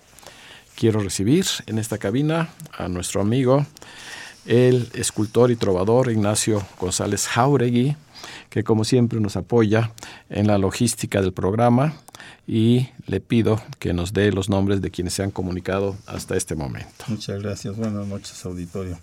Quiero 0.75 1.01
recibir 1.01 1.47
en 1.65 1.79
esta 1.79 1.97
cabina 1.97 2.51
a 2.77 2.89
nuestro 2.89 3.23
amigo, 3.23 3.65
el 4.45 4.91
escultor 4.93 5.51
y 5.51 5.57
trovador 5.57 6.11
Ignacio 6.11 6.63
González 6.79 7.29
Jauregui, 7.29 7.97
que 8.51 8.63
como 8.63 8.85
siempre 8.85 9.21
nos 9.21 9.37
apoya 9.37 9.93
en 10.29 10.49
la 10.49 10.59
logística 10.59 11.23
del 11.23 11.33
programa 11.33 11.95
y 12.47 12.91
le 13.07 13.21
pido 13.21 13.63
que 13.79 13.95
nos 13.95 14.13
dé 14.13 14.31
los 14.31 14.51
nombres 14.51 14.83
de 14.83 14.91
quienes 14.91 15.15
se 15.15 15.23
han 15.23 15.31
comunicado 15.31 15.97
hasta 16.07 16.37
este 16.37 16.57
momento. 16.57 17.07
Muchas 17.09 17.41
gracias. 17.41 17.75
Buenas 17.75 18.07
noches, 18.07 18.45
auditorio. 18.45 18.99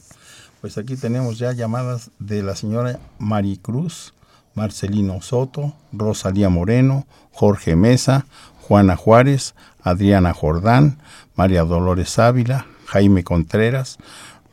Pues 0.62 0.78
aquí 0.78 0.96
tenemos 0.96 1.40
ya 1.40 1.54
llamadas 1.54 2.12
de 2.20 2.44
la 2.44 2.56
señora 2.56 3.00
Maricruz, 3.18 4.14
Marcelino 4.56 5.22
Soto, 5.22 5.74
Rosalía 5.92 6.50
Moreno, 6.50 7.06
Jorge 7.32 7.76
Mesa, 7.76 8.26
Juana 8.62 8.96
Juárez, 8.96 9.56
Adriana 9.82 10.34
Jordán, 10.34 11.00
María 11.36 11.64
Dolores 11.64 12.20
Ávila, 12.20 12.68
Jaime 12.86 13.24
Contreras, 13.24 13.98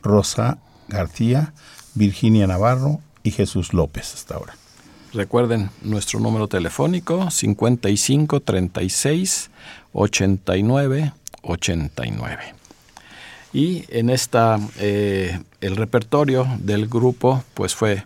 Rosa 0.01 0.59
García, 0.87 1.53
Virginia 1.95 2.47
Navarro 2.47 3.01
y 3.23 3.31
Jesús 3.31 3.73
López 3.73 4.13
hasta 4.13 4.35
ahora. 4.35 4.55
Recuerden 5.13 5.69
nuestro 5.81 6.19
número 6.19 6.47
telefónico 6.47 7.29
55 7.29 8.39
36 8.41 9.49
89 9.93 11.13
89. 11.41 12.43
Y 13.53 13.85
en 13.89 14.09
esta 14.09 14.59
eh, 14.79 15.39
el 15.61 15.75
repertorio 15.75 16.47
del 16.59 16.87
grupo 16.87 17.43
pues 17.53 17.73
fue 17.73 18.03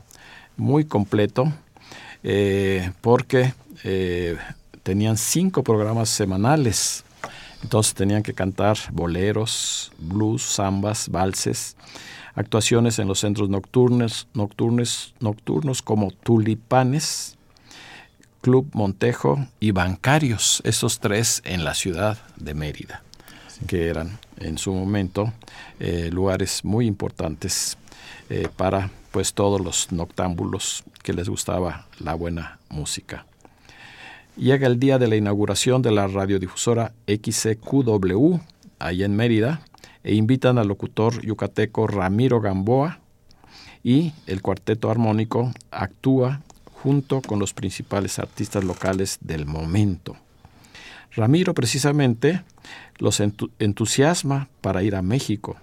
muy 0.57 0.85
completo 0.85 1.51
eh, 2.23 2.91
porque 3.01 3.53
eh, 3.83 4.37
tenían 4.83 5.17
cinco 5.17 5.63
programas 5.63 6.09
semanales. 6.09 7.03
Entonces 7.63 7.93
tenían 7.93 8.23
que 8.23 8.33
cantar 8.33 8.77
boleros, 8.91 9.91
blues, 9.99 10.41
zambas, 10.55 11.09
valses, 11.09 11.75
actuaciones 12.33 12.97
en 12.99 13.07
los 13.07 13.19
centros 13.19 13.49
nocturnos, 13.49 14.27
nocturnos, 14.33 15.13
nocturnos 15.19 15.81
como 15.81 16.11
Tulipanes, 16.11 17.37
Club 18.41 18.67
Montejo 18.73 19.45
y 19.59 19.71
Bancarios, 19.71 20.61
esos 20.65 20.99
tres 20.99 21.43
en 21.45 21.63
la 21.63 21.75
ciudad 21.75 22.17
de 22.37 22.55
Mérida, 22.55 23.03
que 23.67 23.87
eran 23.87 24.17
en 24.37 24.57
su 24.57 24.73
momento 24.73 25.31
eh, 25.79 26.09
lugares 26.11 26.65
muy 26.65 26.87
importantes 26.87 27.77
eh, 28.29 28.47
para 28.55 28.89
pues 29.11 29.33
todos 29.33 29.61
los 29.61 29.91
noctámbulos 29.91 30.83
que 31.01 31.13
les 31.13 31.29
gustaba 31.29 31.87
la 31.99 32.13
buena 32.13 32.59
música. 32.69 33.25
Llega 34.37 34.67
el 34.67 34.79
día 34.79 34.97
de 34.97 35.07
la 35.07 35.15
inauguración 35.15 35.81
de 35.81 35.91
la 35.91 36.07
radiodifusora 36.07 36.93
XCQW, 37.07 38.35
ahí 38.79 39.03
en 39.03 39.15
Mérida, 39.15 39.61
e 40.03 40.15
invitan 40.15 40.57
al 40.57 40.67
locutor 40.67 41.21
yucateco 41.21 41.85
Ramiro 41.87 42.41
Gamboa 42.41 42.99
y 43.83 44.13
el 44.27 44.41
cuarteto 44.41 44.89
armónico 44.89 45.51
actúa 45.69 46.41
junto 46.81 47.21
con 47.21 47.39
los 47.39 47.53
principales 47.53 48.19
artistas 48.19 48.63
locales 48.63 49.17
del 49.21 49.45
momento. 49.45 50.15
Ramiro 51.11 51.53
precisamente 51.53 52.43
los 52.97 53.19
entusiasma 53.19 54.47
para 54.61 54.81
ir 54.81 54.95
a 54.95 55.01
México 55.01 55.57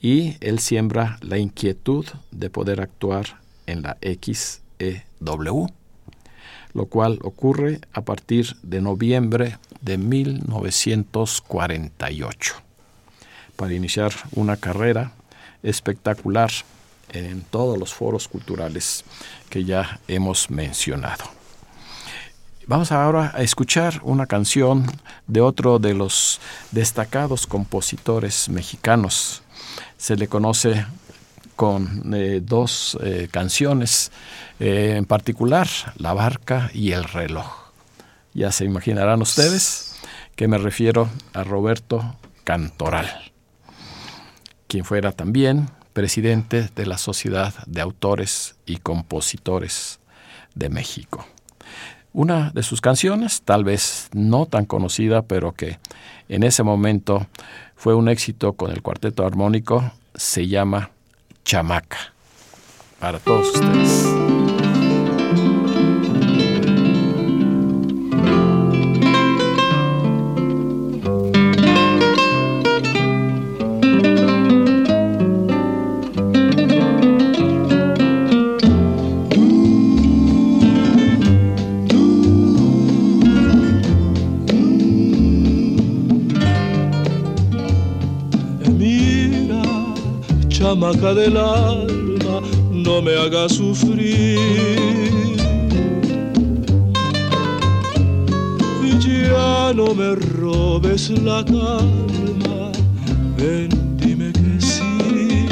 y 0.00 0.36
él 0.40 0.58
siembra 0.58 1.18
la 1.20 1.38
inquietud 1.38 2.06
de 2.30 2.50
poder 2.50 2.80
actuar 2.80 3.41
en 3.66 3.82
la 3.82 3.98
XEW, 4.00 5.66
lo 6.74 6.86
cual 6.86 7.18
ocurre 7.22 7.80
a 7.92 8.02
partir 8.02 8.56
de 8.62 8.80
noviembre 8.80 9.58
de 9.80 9.98
1948 9.98 12.54
para 13.56 13.74
iniciar 13.74 14.12
una 14.32 14.56
carrera 14.56 15.12
espectacular 15.62 16.50
en 17.10 17.42
todos 17.42 17.78
los 17.78 17.92
foros 17.92 18.28
culturales 18.28 19.04
que 19.50 19.64
ya 19.64 20.00
hemos 20.08 20.50
mencionado. 20.50 21.24
Vamos 22.66 22.92
ahora 22.92 23.32
a 23.34 23.42
escuchar 23.42 24.00
una 24.04 24.26
canción 24.26 24.86
de 25.26 25.40
otro 25.40 25.78
de 25.78 25.94
los 25.94 26.40
destacados 26.70 27.46
compositores 27.46 28.48
mexicanos. 28.48 29.42
Se 29.96 30.16
le 30.16 30.28
conoce 30.28 30.86
con 31.56 32.14
eh, 32.14 32.40
dos 32.42 32.98
eh, 33.02 33.28
canciones, 33.30 34.12
eh, 34.60 34.94
en 34.96 35.04
particular 35.04 35.68
La 35.96 36.12
barca 36.12 36.70
y 36.72 36.92
el 36.92 37.04
reloj. 37.04 37.72
Ya 38.34 38.52
se 38.52 38.64
imaginarán 38.64 39.22
ustedes 39.22 39.96
que 40.36 40.48
me 40.48 40.58
refiero 40.58 41.08
a 41.34 41.44
Roberto 41.44 42.16
Cantoral 42.44 43.32
quien 44.72 44.86
fuera 44.86 45.12
también 45.12 45.68
presidente 45.92 46.70
de 46.74 46.86
la 46.86 46.96
Sociedad 46.96 47.52
de 47.66 47.82
Autores 47.82 48.56
y 48.64 48.78
Compositores 48.78 50.00
de 50.54 50.70
México. 50.70 51.26
Una 52.14 52.50
de 52.52 52.62
sus 52.62 52.80
canciones, 52.80 53.42
tal 53.42 53.64
vez 53.64 54.08
no 54.14 54.46
tan 54.46 54.64
conocida, 54.64 55.20
pero 55.20 55.52
que 55.52 55.78
en 56.30 56.42
ese 56.42 56.62
momento 56.62 57.26
fue 57.76 57.94
un 57.94 58.08
éxito 58.08 58.54
con 58.54 58.70
el 58.70 58.80
cuarteto 58.80 59.26
armónico, 59.26 59.92
se 60.14 60.48
llama 60.48 60.90
Chamaca. 61.44 62.12
Para 62.98 63.18
todos 63.18 63.48
ustedes. 63.48 64.61
Chamaca 90.92 91.14
del 91.14 91.36
alma, 91.36 92.40
no 92.70 93.02
me 93.02 93.14
hagas 93.16 93.52
sufrir. 93.52 94.38
Ya 99.32 99.72
no 99.74 99.94
me 99.94 100.14
robes 100.14 101.10
la 101.10 101.44
calma, 101.44 102.72
ven, 103.36 103.70
que 103.98 104.60
sí. 104.60 105.46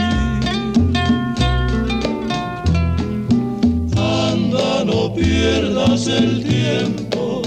Anda, 3.97 4.85
no 4.85 5.15
pierdas 5.15 6.07
el 6.07 6.45
tiempo, 6.45 7.43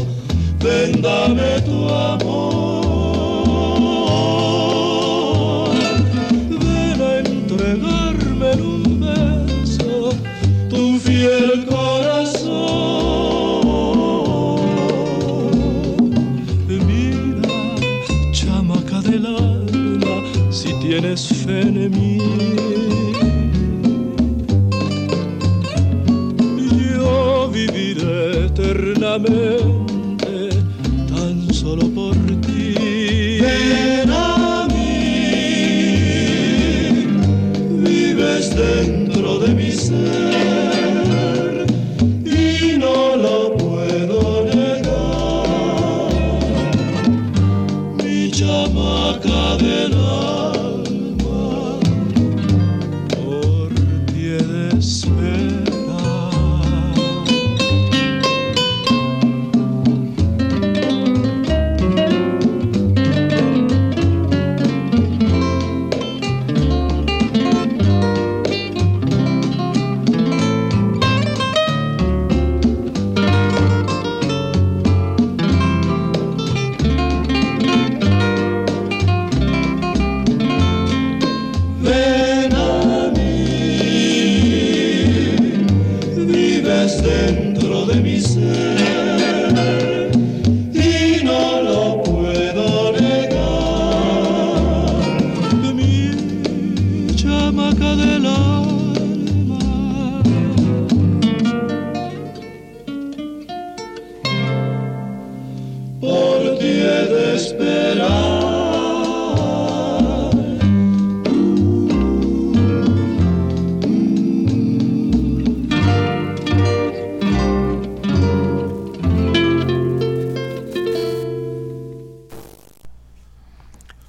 ven, 0.60 1.02
dame 1.02 1.62
tu 1.62 1.90
amor. 1.90 2.53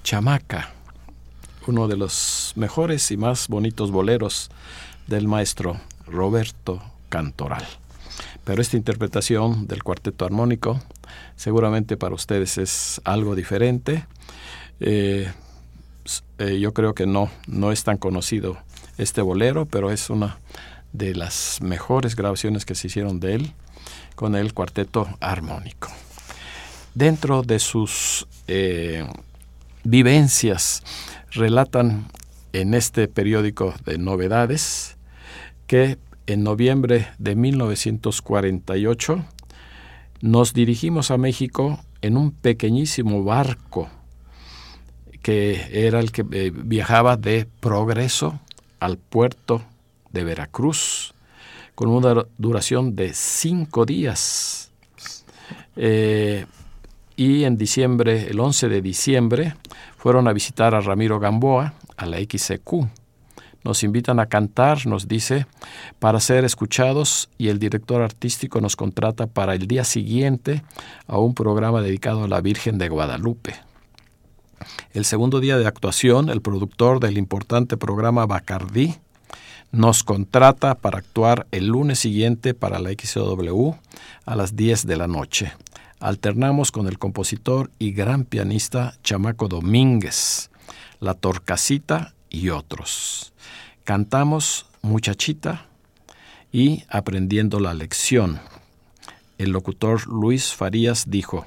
Chamaca, 0.05 0.69
uno 1.67 1.89
de 1.89 1.97
los 1.97 2.53
mejores 2.57 3.11
y 3.11 3.17
más 3.17 3.49
bonitos 3.49 3.91
boleros 3.91 4.51
del 5.07 5.27
maestro 5.27 5.81
Roberto 6.07 6.83
Cantoral. 7.09 7.65
Pero 8.45 8.61
esta 8.61 8.77
interpretación 8.77 9.67
del 9.67 9.83
cuarteto 9.83 10.27
armónico 10.27 10.79
seguramente 11.37 11.97
para 11.97 12.15
ustedes 12.15 12.59
es 12.59 13.01
algo 13.05 13.35
diferente. 13.35 14.05
Eh, 14.79 15.33
eh, 16.39 16.59
yo 16.61 16.75
creo 16.75 16.95
que 16.95 17.07
no, 17.07 17.31
no 17.47 17.73
es 17.73 17.83
tan 17.83 17.97
conocido 17.97 18.59
este 18.99 19.23
bolero, 19.23 19.65
pero 19.65 19.91
es 19.91 20.11
una 20.11 20.39
de 20.93 21.15
las 21.15 21.63
mejores 21.63 22.15
grabaciones 22.15 22.67
que 22.67 22.75
se 22.75 22.89
hicieron 22.89 23.21
de 23.21 23.37
él 23.37 23.53
con 24.17 24.37
el 24.37 24.53
cuarteto 24.53 25.09
armónico. 25.21 25.89
Dentro 26.95 27.43
de 27.43 27.59
sus 27.59 28.29
eh, 28.49 29.09
vivencias 29.85 30.83
relatan 31.33 32.07
en 32.53 32.75
este 32.75 33.09
periódico 33.09 33.75
de 33.85 33.99
novedades 33.99 34.97
que 35.67 35.99
en 36.27 36.43
noviembre 36.43 37.09
de 37.19 37.37
1948 37.37 39.25
nos 40.21 40.55
dirigimos 40.55 41.11
a 41.11 41.19
México 41.19 41.81
en 42.01 42.17
un 42.17 42.31
pequeñísimo 42.31 43.25
barco 43.25 43.89
que 45.23 45.87
era 45.87 46.01
el 46.01 46.13
que 46.13 46.25
eh, 46.33 46.53
viajaba 46.55 47.17
de 47.17 47.47
Progreso 47.61 48.41
al 48.79 48.99
puerto 48.99 49.63
de 50.13 50.25
Veracruz 50.25 51.15
con 51.75 51.89
una 51.89 52.27
duración 52.39 52.95
de 52.95 53.13
cinco 53.15 53.85
días. 53.85 54.71
Eh, 55.77 56.47
y 57.17 57.45
en 57.45 57.57
diciembre, 57.57 58.29
el 58.29 58.41
11 58.41 58.69
de 58.69 58.83
diciembre, 58.83 59.55
fueron 59.97 60.27
a 60.29 60.33
visitar 60.33 60.75
a 60.75 60.81
Ramiro 60.81 61.21
Gamboa 61.21 61.75
a 61.97 62.07
la 62.07 62.19
XCQ. 62.19 62.89
Nos 63.63 63.83
invitan 63.83 64.21
a 64.21 64.27
cantar, 64.27 64.87
nos 64.87 65.09
dice, 65.09 65.47
para 65.99 66.21
ser 66.21 66.45
escuchados 66.45 67.31
y 67.39 67.49
el 67.49 67.59
director 67.59 68.03
artístico 68.03 68.61
nos 68.61 68.77
contrata 68.77 69.27
para 69.27 69.55
el 69.55 69.67
día 69.67 69.85
siguiente 69.85 70.63
a 71.07 71.19
un 71.19 71.35
programa 71.35 71.81
dedicado 71.81 72.25
a 72.25 72.29
la 72.29 72.41
Virgen 72.41 72.77
de 72.77 72.89
Guadalupe. 72.89 73.55
El 74.93 75.05
segundo 75.05 75.41
día 75.41 75.57
de 75.57 75.67
actuación, 75.67 76.29
el 76.29 76.43
productor 76.43 77.01
del 77.01 77.17
importante 77.17 77.77
programa 77.77 78.27
Bacardí 78.27 78.97
nos 79.73 80.05
contrata 80.05 80.75
para 80.75 80.99
actuar 80.99 81.47
el 81.51 81.69
lunes 81.69 81.99
siguiente 81.99 82.55
para 82.55 82.79
la 82.79 82.91
XW 82.91 83.71
a 84.27 84.37
las 84.37 84.57
10 84.57 84.87
de 84.87 84.97
la 84.97 85.07
noche 85.07 85.53
alternamos 86.05 86.71
con 86.71 86.87
el 86.87 86.99
compositor 86.99 87.71
y 87.79 87.93
gran 87.93 88.25
pianista 88.25 88.95
Chamaco 89.03 89.49
Domínguez, 89.49 90.51
La 91.01 91.15
Torcasita 91.15 92.13
y 92.29 92.51
otros. 92.51 93.33
Cantamos 93.85 94.67
Muchachita 94.83 95.65
y 96.53 96.85
Aprendiendo 96.91 97.59
la 97.59 97.73
Lección. 97.73 98.39
El 99.39 99.53
locutor 99.53 100.07
Luis 100.07 100.53
Farías 100.53 101.07
dijo, 101.09 101.47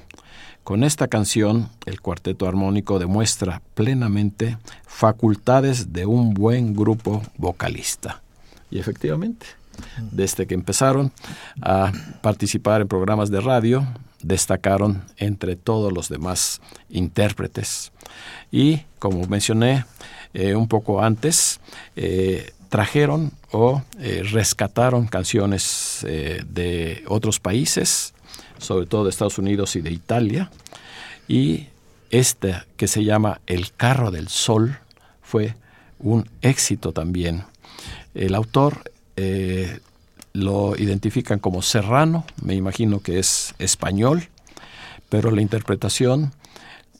con 0.64 0.82
esta 0.82 1.06
canción, 1.06 1.70
el 1.86 2.00
cuarteto 2.00 2.48
armónico 2.48 2.98
demuestra 2.98 3.62
plenamente 3.74 4.58
facultades 4.88 5.92
de 5.92 6.04
un 6.04 6.34
buen 6.34 6.74
grupo 6.74 7.22
vocalista. 7.36 8.22
Y 8.72 8.80
efectivamente, 8.80 9.46
desde 10.10 10.48
que 10.48 10.54
empezaron 10.54 11.12
a 11.62 11.92
participar 12.22 12.80
en 12.80 12.88
programas 12.88 13.30
de 13.30 13.40
radio, 13.40 13.86
destacaron 14.22 15.04
entre 15.16 15.56
todos 15.56 15.92
los 15.92 16.08
demás 16.08 16.60
intérpretes. 16.88 17.92
Y, 18.50 18.80
como 18.98 19.26
mencioné 19.26 19.84
eh, 20.34 20.54
un 20.54 20.68
poco 20.68 21.02
antes, 21.02 21.60
eh, 21.96 22.52
trajeron 22.68 23.32
o 23.50 23.82
eh, 23.98 24.22
rescataron 24.30 25.06
canciones 25.06 26.04
de 26.04 27.02
otros 27.08 27.40
países, 27.40 28.14
sobre 28.58 28.86
todo 28.86 29.04
de 29.04 29.10
Estados 29.10 29.38
Unidos 29.38 29.76
y 29.76 29.80
de 29.80 29.90
Italia, 29.90 30.50
y 31.26 31.68
esta 32.10 32.66
que 32.76 32.88
se 32.88 33.04
llama 33.04 33.40
El 33.46 33.72
carro 33.72 34.10
del 34.10 34.28
sol 34.28 34.78
fue 35.22 35.54
un 35.98 36.28
éxito 36.42 36.92
también. 36.92 37.44
El 38.14 38.34
autor 38.34 38.90
lo 40.32 40.76
identifican 40.76 41.38
como 41.38 41.62
serrano, 41.62 42.24
me 42.42 42.54
imagino 42.54 43.00
que 43.00 43.18
es 43.18 43.54
español, 43.58 44.28
pero 45.08 45.30
la 45.30 45.42
interpretación 45.42 46.32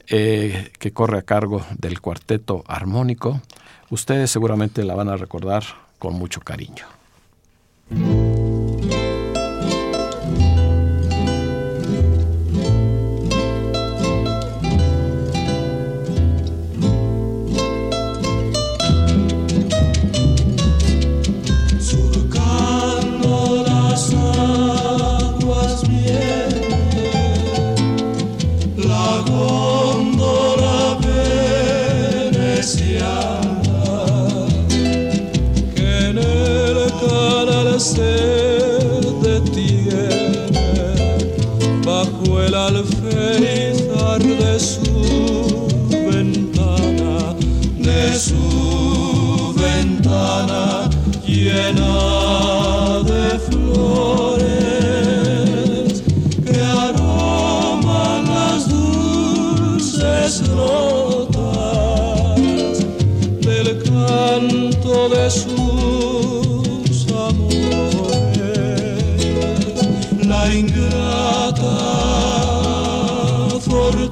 eh, 0.07 0.71
que 0.79 0.91
corre 0.91 1.19
a 1.19 1.23
cargo 1.23 1.65
del 1.77 2.01
cuarteto 2.01 2.63
armónico, 2.67 3.41
ustedes 3.89 4.31
seguramente 4.31 4.83
la 4.83 4.95
van 4.95 5.09
a 5.09 5.17
recordar 5.17 5.63
con 5.99 6.15
mucho 6.15 6.41
cariño. 6.41 6.85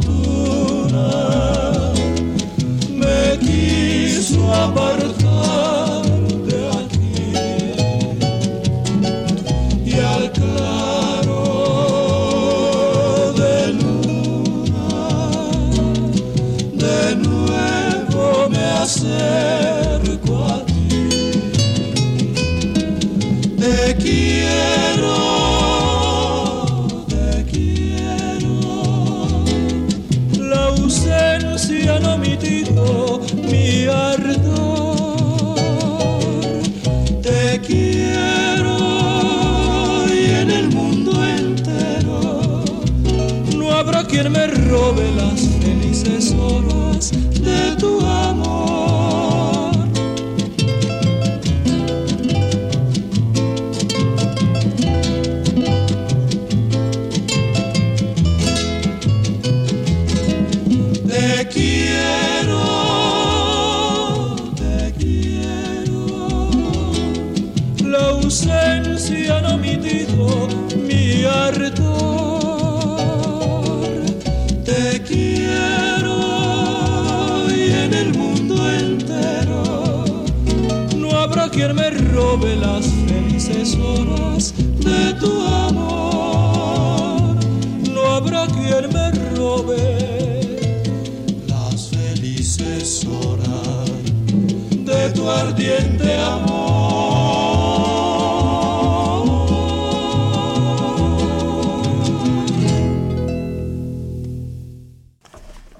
Luna. 0.08 1.27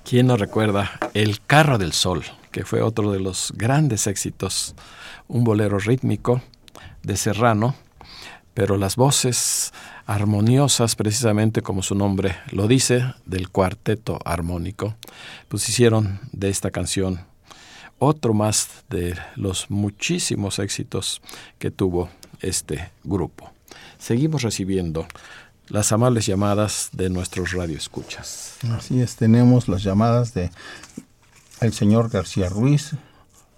¿Quién 0.10 0.28
no 0.28 0.38
recuerda 0.38 0.98
El 1.14 1.42
Carro 1.42 1.78
del 1.78 1.92
Sol, 1.92 2.24
que 2.52 2.64
fue 2.64 2.82
otro 2.82 3.12
de 3.12 3.20
los 3.20 3.52
grandes 3.58 4.08
éxitos, 4.08 4.74
un 5.28 5.44
bolero 5.44 5.80
rítmico 5.80 6.42
de 7.04 7.18
Serrano, 7.18 7.76
pero 8.54 8.78
las 8.78 8.96
voces 8.96 9.74
armoniosas, 10.06 10.96
precisamente 10.96 11.62
como 11.62 11.84
su 11.84 11.94
nombre 11.94 12.38
lo 12.52 12.70
dice, 12.70 13.04
del 13.26 13.50
cuarteto 13.50 14.18
armónico, 14.24 14.96
pues 15.50 15.68
hicieron 15.68 16.22
de 16.32 16.48
esta 16.48 16.72
canción 16.72 17.26
otro 18.00 18.34
más 18.34 18.86
de 18.90 19.14
los 19.36 19.70
muchísimos 19.70 20.60
éxitos 20.60 21.22
que 21.60 21.70
tuvo 21.70 22.10
este 22.40 22.92
grupo. 23.04 23.52
Seguimos 23.98 24.44
recibiendo 24.44 25.06
las 25.70 25.92
amables 25.92 26.26
llamadas 26.26 26.90
de 26.94 27.10
nuestros 27.10 27.52
radioescuchas. 27.52 28.56
Así 28.72 29.02
es, 29.02 29.16
tenemos 29.16 29.68
las 29.68 29.84
llamadas 29.84 30.34
de 30.34 30.50
el 31.62 31.74
señor 31.74 32.10
García 32.10 32.50
Ruiz, 32.50 32.92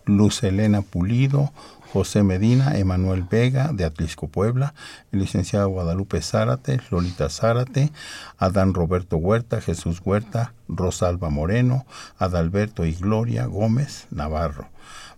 Luz 0.06 0.44
Elena 0.44 0.82
Pulido, 0.82 1.52
José 1.92 2.24
Medina, 2.24 2.78
Emanuel 2.78 3.24
Vega 3.24 3.72
de 3.74 3.84
Atlisco, 3.84 4.28
Puebla, 4.28 4.74
el 5.12 5.20
licenciado 5.20 5.70
Guadalupe 5.70 6.22
Zárate, 6.22 6.80
Lolita 6.92 7.30
Zárate, 7.30 7.92
Adán 8.38 8.74
Roberto 8.74 9.18
Huerta, 9.18 9.60
Jesús 9.60 10.02
Huerta, 10.04 10.54
Rosalba 10.68 11.30
Moreno, 11.30 11.86
Adalberto 12.18 12.86
y 12.86 12.94
Gloria 12.94 13.46
Gómez 13.46 14.06
Navarro, 14.12 14.68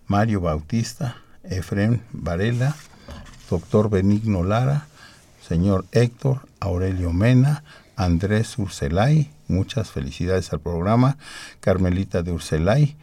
Mario 0.06 0.40
Bautista, 0.40 1.16
Efrén 1.44 2.02
Varela, 2.12 2.74
doctor 3.50 3.90
Benigno 3.90 4.42
Lara, 4.42 4.86
señor 5.46 5.84
Héctor 5.92 6.51
Aurelio 6.62 7.12
Mena, 7.12 7.64
Andrés 7.96 8.56
Urselay, 8.56 9.32
muchas 9.48 9.90
felicidades 9.90 10.52
al 10.52 10.60
programa, 10.60 11.18
Carmelita 11.60 12.22
de 12.22 12.30
Urselay, 12.30 12.96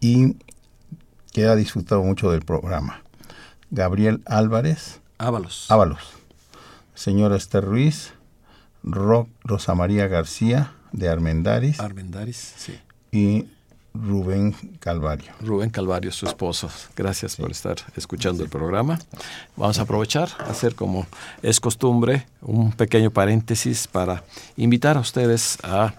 y 0.00 0.36
que 1.32 1.46
ha 1.46 1.56
disfrutado 1.56 2.02
mucho 2.02 2.30
del 2.30 2.42
programa. 2.42 3.02
Gabriel 3.70 4.22
Álvarez. 4.26 5.00
Ábalos. 5.16 5.70
Ábalos. 5.70 6.12
Señora 6.94 7.36
Esther 7.36 7.64
Ruiz, 7.64 8.12
Rosa 8.82 9.74
María 9.74 10.06
García 10.06 10.74
de 10.92 11.08
Armendaris. 11.08 11.80
Armendaris, 11.80 12.54
sí. 12.56 12.78
Y 13.12 13.48
Rubén 13.92 14.54
Calvario. 14.78 15.32
Rubén 15.40 15.70
Calvario, 15.70 16.12
su 16.12 16.26
esposo. 16.26 16.70
Gracias 16.96 17.36
por 17.36 17.50
estar 17.50 17.76
escuchando 17.96 18.44
el 18.44 18.48
programa. 18.48 18.98
Vamos 19.56 19.78
a 19.78 19.82
aprovechar, 19.82 20.28
hacer 20.46 20.74
como 20.74 21.06
es 21.42 21.58
costumbre, 21.60 22.26
un 22.40 22.72
pequeño 22.72 23.10
paréntesis 23.10 23.88
para 23.88 24.22
invitar 24.56 24.96
a 24.96 25.00
ustedes 25.00 25.58
a 25.62 25.94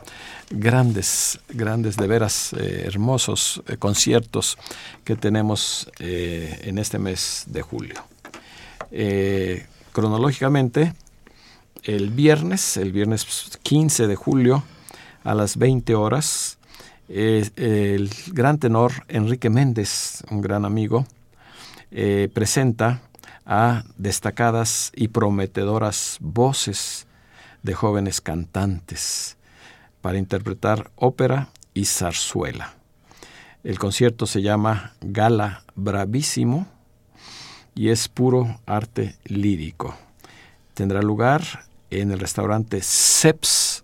grandes, 0.50 1.40
grandes, 1.50 1.98
de 1.98 2.08
veras 2.08 2.54
eh, 2.54 2.84
hermosos 2.86 3.62
eh, 3.68 3.78
conciertos 3.78 4.58
que 5.04 5.16
tenemos 5.16 5.90
eh, 6.00 6.62
en 6.64 6.78
este 6.78 7.00
mes 7.00 7.46
de 7.48 7.62
julio. 7.62 7.96
cronológicamente, 9.92 10.94
el 11.84 12.10
viernes, 12.12 12.78
el 12.78 12.92
viernes 12.92 13.26
15 13.64 14.08
de 14.08 14.16
julio, 14.16 14.64
a 15.24 15.34
las 15.34 15.58
20 15.58 15.96
horas, 15.96 16.58
el 17.14 18.10
gran 18.28 18.58
tenor 18.58 18.92
Enrique 19.10 19.50
Méndez, 19.50 20.24
un 20.32 20.42
gran 20.42 20.64
amigo, 20.64 21.06
eh, 21.92 22.30
presenta 22.34 23.02
a 23.46 23.84
destacadas 23.98 24.92
y 24.96 25.10
prometedoras 25.10 26.18
voces 26.22 27.08
de 27.64 27.74
jóvenes 27.74 28.22
cantantes 28.22 29.38
para 30.00 30.18
interpretar 30.18 30.92
ópera 30.96 31.50
y 31.74 31.86
zarzuela. 31.86 32.76
El 33.64 33.78
concierto 33.78 34.26
se 34.26 34.42
llama 34.42 34.94
Gala 35.02 35.64
Bravísimo 35.76 36.66
y 37.76 37.90
es 37.90 38.08
puro 38.08 38.60
arte 38.66 39.16
lírico. 39.26 39.96
Tendrá 40.74 41.02
lugar 41.02 41.42
en 41.90 42.12
el 42.12 42.20
restaurante 42.20 42.80
Ceps 42.82 43.84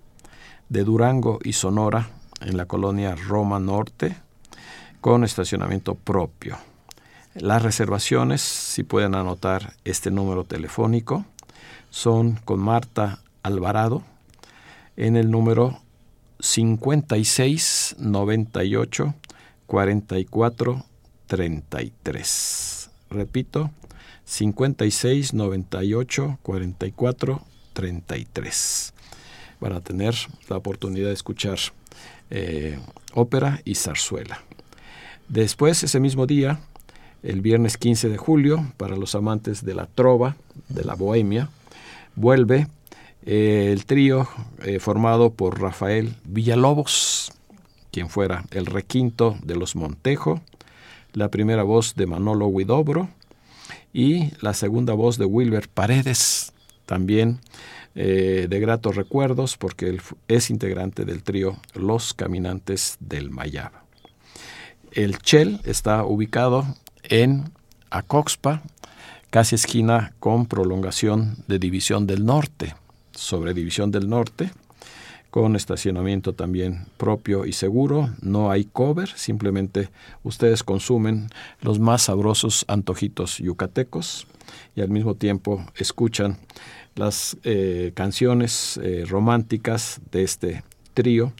de 0.70 0.84
Durango 0.84 1.40
y 1.44 1.54
Sonora 1.54 2.10
en 2.42 2.58
la 2.58 2.66
colonia 2.66 3.16
Roma 3.16 3.60
Norte 3.60 4.16
con 5.02 5.24
estacionamiento 5.24 5.96
propio. 5.96 6.58
Las 7.36 7.62
reservaciones, 7.62 8.42
si 8.42 8.84
pueden 8.84 9.16
anotar 9.16 9.74
este 9.86 10.10
número 10.10 10.44
telefónico, 10.44 11.26
son 11.90 12.40
con 12.46 12.60
Marta 12.60 13.20
Alvarado 13.44 14.04
en 14.96 15.16
el 15.16 15.30
número 15.30 15.80
56 16.40 17.96
98 18.00 19.14
44 19.68 20.86
33. 21.28 22.90
Repito, 23.10 23.72
56 24.26 25.34
98 25.34 26.40
44 26.42 27.42
33. 27.74 28.94
Van 29.60 29.74
a 29.74 29.82
tener 29.82 30.16
la 30.50 30.58
oportunidad 30.58 31.08
de 31.08 31.14
escuchar 31.14 31.60
eh, 32.30 32.80
ópera 33.14 33.62
y 33.66 33.76
zarzuela. 33.76 34.42
Después, 35.28 35.84
ese 35.84 36.00
mismo 36.00 36.26
día, 36.26 36.60
el 37.24 37.42
viernes 37.42 37.78
15 37.78 38.10
de 38.10 38.18
julio, 38.18 38.66
para 38.78 38.96
los 38.96 39.16
amantes 39.16 39.66
de 39.66 39.74
la 39.74 39.88
trova, 39.88 40.36
de 40.70 40.84
la 40.84 40.96
bohemia, 40.96 41.50
vuelve 42.16 42.68
eh, 43.26 43.72
el 43.74 43.86
trío 43.86 44.28
eh, 44.64 44.80
formado 44.80 45.34
por 45.34 45.60
Rafael 45.60 46.16
Villalobos, 46.24 47.32
quien 47.92 48.10
fuera 48.10 48.46
el 48.52 48.66
requinto 48.66 49.38
de 49.44 49.56
los 49.56 49.76
Montejo, 49.76 50.42
la 51.14 51.30
primera 51.30 51.64
voz 51.64 51.96
de 51.96 52.06
Manolo 52.06 52.48
Huidobro 52.48 53.10
y 53.92 54.32
la 54.42 54.54
segunda 54.54 54.94
voz 54.94 55.18
de 55.18 55.26
Wilber 55.26 55.68
Paredes, 55.68 56.54
también 56.86 57.40
eh, 58.00 58.46
de 58.48 58.60
gratos 58.60 58.96
recuerdos 58.96 59.58
porque 59.58 59.90
él 59.90 60.02
es 60.28 60.52
integrante 60.52 61.04
del 61.04 61.24
trío 61.24 61.58
Los 61.74 62.14
Caminantes 62.14 62.96
del 63.00 63.32
Mayab. 63.32 63.72
El 64.92 65.18
Chel 65.18 65.60
está 65.64 66.06
ubicado 66.06 66.64
en 67.02 67.46
Acoxpa, 67.90 68.62
casi 69.32 69.56
esquina 69.56 70.14
con 70.20 70.46
prolongación 70.46 71.38
de 71.48 71.58
División 71.58 72.06
del 72.06 72.24
Norte, 72.24 72.76
sobre 73.14 73.56
División 73.56 73.90
del 73.90 74.08
Norte, 74.08 74.52
con 75.32 75.56
estacionamiento 75.56 76.34
también 76.34 76.86
propio 76.98 77.46
y 77.46 77.54
seguro. 77.54 78.12
No 78.22 78.52
hay 78.52 78.66
cover, 78.66 79.10
simplemente 79.10 79.90
ustedes 80.22 80.62
consumen 80.62 81.30
los 81.62 81.80
más 81.80 82.04
sabrosos 82.04 82.64
antojitos 82.68 83.40
yucatecos 83.40 84.28
y 84.76 84.82
al 84.82 84.90
mismo 84.90 85.16
tiempo 85.16 85.66
escuchan 85.76 86.38
las 86.98 87.38
eh, 87.44 87.92
canciones 87.94 88.80
eh, 88.84 89.06
románticas 89.08 90.02
de 90.12 90.24
este 90.24 90.64
trío 90.94 91.34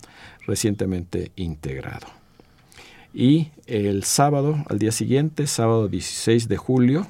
recientemente 0.46 1.32
integrado. 1.36 2.08
Y 3.14 3.50
el 3.66 4.04
sábado, 4.04 4.64
al 4.70 4.80
día 4.80 4.92
siguiente, 4.92 5.48
sábado 5.48 5.88
16 5.88 6.48
de 6.48 6.58
julio, 6.58 7.08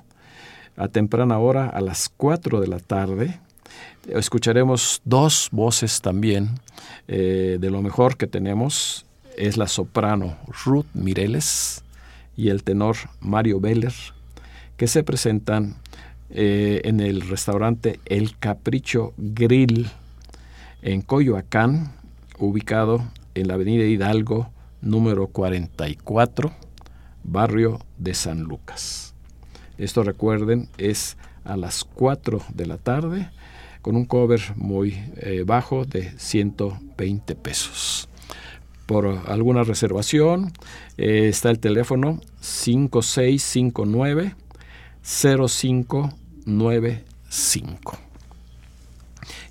a 0.77 0.87
temprana 0.87 1.37
hora, 1.39 1.67
a 1.67 1.81
las 1.81 2.09
4 2.09 2.61
de 2.61 2.67
la 2.67 2.79
tarde, 2.79 3.39
escucharemos 4.07 5.01
dos 5.03 5.49
voces 5.51 6.01
también 6.01 6.59
eh, 7.07 7.57
de 7.59 7.69
lo 7.69 7.81
mejor 7.81 8.15
que 8.15 8.27
tenemos. 8.27 9.05
Es 9.35 9.57
la 9.57 9.67
soprano 9.67 10.37
Ruth 10.65 10.85
Mireles 10.93 11.83
y 12.35 12.49
el 12.49 12.63
tenor 12.63 12.95
Mario 13.19 13.59
Beller, 13.59 13.93
que 14.77 14.87
se 14.87 15.03
presentan 15.03 15.75
eh, 16.29 16.81
en 16.83 16.99
el 16.99 17.21
restaurante 17.21 17.99
El 18.05 18.37
Capricho 18.37 19.13
Grill 19.17 19.89
en 20.81 21.01
Coyoacán, 21.01 21.93
ubicado 22.37 23.03
en 23.33 23.47
la 23.47 23.53
avenida 23.55 23.85
Hidalgo 23.85 24.49
número 24.81 25.27
44, 25.27 26.51
barrio 27.23 27.79
de 27.97 28.13
San 28.13 28.41
Lucas. 28.41 29.13
Esto 29.77 30.03
recuerden 30.03 30.69
es 30.77 31.17
a 31.45 31.55
las 31.55 31.83
4 31.83 32.41
de 32.53 32.65
la 32.65 32.77
tarde 32.77 33.29
con 33.81 33.95
un 33.95 34.05
cover 34.05 34.41
muy 34.55 34.97
eh, 35.17 35.43
bajo 35.45 35.85
de 35.85 36.11
120 36.17 37.35
pesos. 37.35 38.09
por 38.85 39.05
alguna 39.27 39.63
reservación, 39.63 40.51
eh, 40.97 41.27
está 41.27 41.49
el 41.49 41.59
teléfono 41.59 42.21
5659 42.39 44.35
0595. 45.07 47.97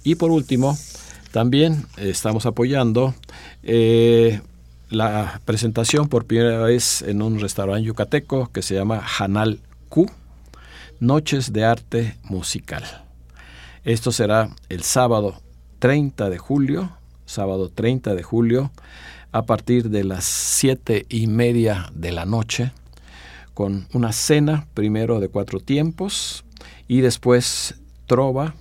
Y 0.04 0.14
por 0.16 0.30
último, 0.30 0.76
también 1.32 1.86
estamos 1.96 2.44
apoyando 2.46 3.14
eh, 3.62 4.42
la 4.90 5.40
presentación 5.44 6.08
por 6.08 6.26
primera 6.26 6.58
vez 6.58 7.02
en 7.02 7.22
un 7.22 7.40
restaurante 7.40 7.84
yucateco 7.84 8.50
que 8.52 8.62
se 8.62 8.74
llama 8.74 9.02
Hanal 9.18 9.60
Q, 9.88 10.06
Noches 11.00 11.52
de 11.52 11.64
Arte 11.64 12.16
Musical. 12.22 12.84
Esto 13.84 14.12
será 14.12 14.50
el 14.68 14.82
sábado 14.82 15.40
30 15.78 16.30
de 16.30 16.38
julio, 16.38 16.92
sábado 17.24 17.70
30 17.70 18.14
de 18.14 18.22
julio, 18.22 18.70
a 19.32 19.42
partir 19.42 19.90
de 19.90 20.04
las 20.04 20.24
siete 20.24 21.04
y 21.08 21.26
media 21.26 21.90
de 21.94 22.12
la 22.12 22.26
noche, 22.26 22.70
con 23.56 23.88
una 23.94 24.12
cena 24.12 24.66
primero 24.74 25.18
de 25.18 25.30
cuatro 25.30 25.60
tiempos 25.60 26.44
y 26.88 27.00
después 27.00 27.76
trova 28.04 28.54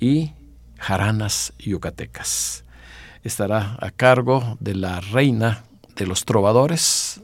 y 0.00 0.32
jaranas 0.78 1.52
yucatecas. 1.58 2.64
Estará 3.22 3.76
a 3.80 3.90
cargo 3.90 4.56
de 4.58 4.74
la 4.74 5.00
reina 5.00 5.64
de 5.94 6.06
los 6.06 6.24
trovadores, 6.24 7.20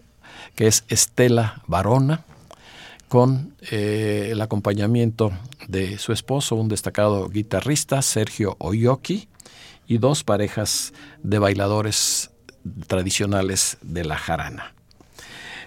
que 0.57 0.67
es 0.67 0.85
Estela 0.89 1.63
Barona, 1.67 2.23
con 3.09 3.55
eh, 3.71 4.29
el 4.33 4.43
acompañamiento 4.43 5.33
de 5.69 5.97
su 5.97 6.13
esposo, 6.13 6.55
un 6.57 6.69
destacado 6.69 7.31
guitarrista, 7.31 8.03
Sergio 8.03 8.57
Oyoki, 8.59 9.27
y 9.87 9.97
dos 9.97 10.23
parejas 10.23 10.93
de 11.23 11.39
bailadores 11.39 12.31
tradicionales 12.89 13.79
de 13.81 14.05
la 14.05 14.19
jarana. 14.19 14.76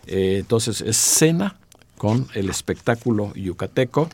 Eh, 0.07 0.37
entonces 0.39 0.81
es 0.81 0.97
cena 0.97 1.57
con 1.97 2.27
el 2.33 2.49
espectáculo 2.49 3.33
yucateco. 3.35 4.09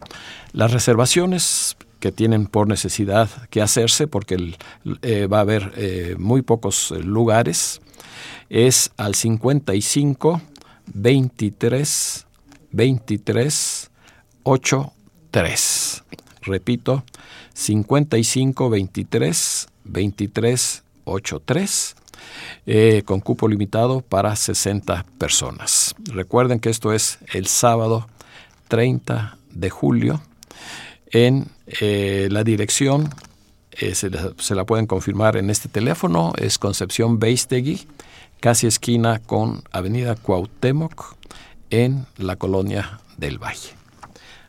Las 0.52 0.72
reservaciones 0.72 1.78
que 2.00 2.12
tienen 2.12 2.48
por 2.48 2.68
necesidad 2.68 3.30
que 3.50 3.62
hacerse, 3.62 4.08
porque 4.08 4.56
eh, 5.02 5.28
va 5.28 5.38
a 5.38 5.42
haber 5.42 5.74
eh, 5.78 6.16
muy 6.20 6.42
pocos 6.42 6.92
lugares, 6.92 7.82
es 8.50 8.92
al 8.98 9.16
55 9.16 10.42
23 10.94 12.26
23 12.72 13.92
83. 14.44 16.04
Repito, 16.42 17.04
55 17.54 18.70
23 18.70 19.68
23 19.86 20.84
83 21.06 21.96
eh, 22.66 23.04
con 23.06 23.20
cupo 23.20 23.48
limitado 23.48 24.02
para 24.02 24.36
60 24.36 25.06
personas. 25.18 25.96
Recuerden 26.06 26.60
que 26.60 26.70
esto 26.70 26.94
es 26.94 27.20
el 27.34 27.48
sábado 27.48 28.08
30 28.70 29.38
de 29.52 29.70
julio 29.70 30.22
en 31.12 31.48
eh, 31.68 32.28
la 32.32 32.44
dirección, 32.44 33.10
eh, 33.72 33.96
se, 33.96 34.10
la, 34.10 34.66
pueden 34.66 34.88
confirmar 34.88 35.38
en 35.38 35.50
este 35.50 35.70
teléfono, 35.70 36.34
es 36.38 36.58
Concepción 36.58 37.20
Beistegui, 37.20 37.88
casi 38.40 38.68
esquina 38.68 39.20
con 39.20 39.64
Avenida 39.72 40.16
Cuauhtémoc 40.16 41.16
en 41.70 42.06
la 42.18 42.36
colonia 42.36 43.00
del 43.18 43.38
Valle. 43.38 43.74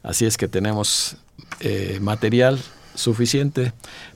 Así 0.03 0.25
es 0.27 0.37
que 0.37 0.49
tenemos 0.49 1.17
material 2.01 2.61
suficiente 2.96 3.72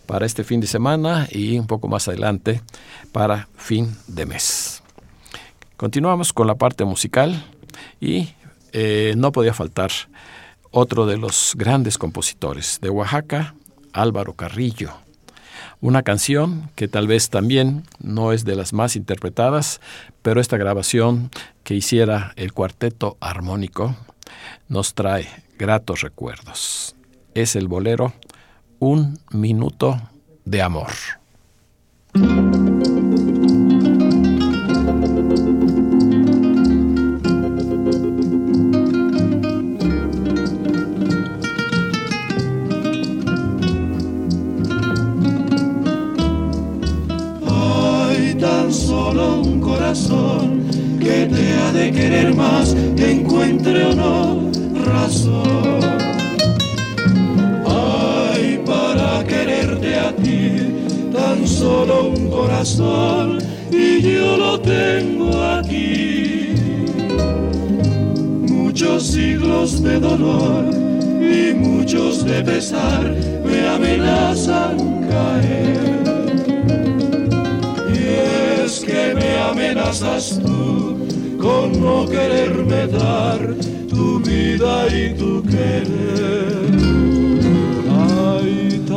para 0.07 0.27
este 0.27 0.45
fin 0.45 0.61
de 0.61 0.67
semana 0.67 1.29
y 1.31 1.59
un 1.59 1.67
poco 1.67 1.89
más 1.89 2.09
adelante 2.09 2.61
para 3.13 3.49
fin 3.57 3.97
de 4.09 4.27
mes. 4.27 4.83
Continuamos 5.77 6.33
con 6.33 6.47
la 6.47 6.57
parte 6.57 6.85
musical 6.85 7.45
y 8.01 8.31
eh, 8.73 9.15
no 9.17 9.33
podía 9.33 9.55
faltar 9.55 9.91
otro 10.71 11.07
de 11.07 11.17
los 11.17 11.55
grandes 11.57 11.99
compositores 11.99 12.79
de 12.81 12.91
Oaxaca, 12.91 13.55
Álvaro 13.93 14.35
Carrillo. 14.35 14.93
Una 15.81 16.03
canción 16.03 16.71
que 16.75 16.89
tal 16.89 17.07
vez 17.07 17.31
también 17.31 17.85
no 17.99 18.33
es 18.33 18.45
de 18.45 18.55
las 18.55 18.73
más 18.73 18.97
interpretadas, 18.97 19.81
pero 20.23 20.41
esta 20.41 20.59
grabación 20.59 21.31
que 21.65 21.75
hiciera 21.75 22.33
el 22.37 22.53
cuarteto 22.53 23.17
armónico 23.21 23.97
nos 24.69 24.95
trae 24.95 25.27
gratos 25.59 26.03
recuerdos. 26.03 26.95
Es 27.35 27.57
el 27.57 27.69
bolero 27.69 28.13
un 28.81 29.19
minuto 29.33 30.01
de 30.45 30.63
amor. 30.63 30.91
Hay 47.47 48.35
tan 48.35 48.73
solo 48.73 49.43
un 49.43 49.61
corazón 49.61 50.65
que 50.99 51.27
te 51.27 51.53
ha 51.53 51.73
de 51.73 51.93
querer 51.93 52.35
más, 52.35 52.75
que 52.97 53.13
encuentre 53.13 53.85
o 53.85 53.95
no 53.95 54.50
solo 61.81 62.09
un 62.09 62.29
corazón 62.29 63.39
y 63.73 64.03
yo 64.03 64.37
lo 64.37 64.61
tengo 64.61 65.31
aquí. 65.43 66.55
Muchos 68.49 69.07
siglos 69.07 69.83
de 69.83 69.99
dolor 69.99 70.65
y 71.21 71.55
muchos 71.55 72.25
de 72.25 72.43
pesar 72.43 73.15
me 73.45 73.67
amenazan 73.67 75.07
caer. 75.09 76.03
Y 77.95 78.63
es 78.63 78.81
que 78.81 79.15
me 79.15 79.39
amenazas 79.39 80.39
tú 80.45 80.99
con 81.41 81.81
no 81.81 82.07
quererme 82.07 82.89
dar 82.89 83.55
tu 83.89 84.21
vida 84.21 84.87
y 84.89 85.15
tu 85.15 85.43
querer 85.45 86.31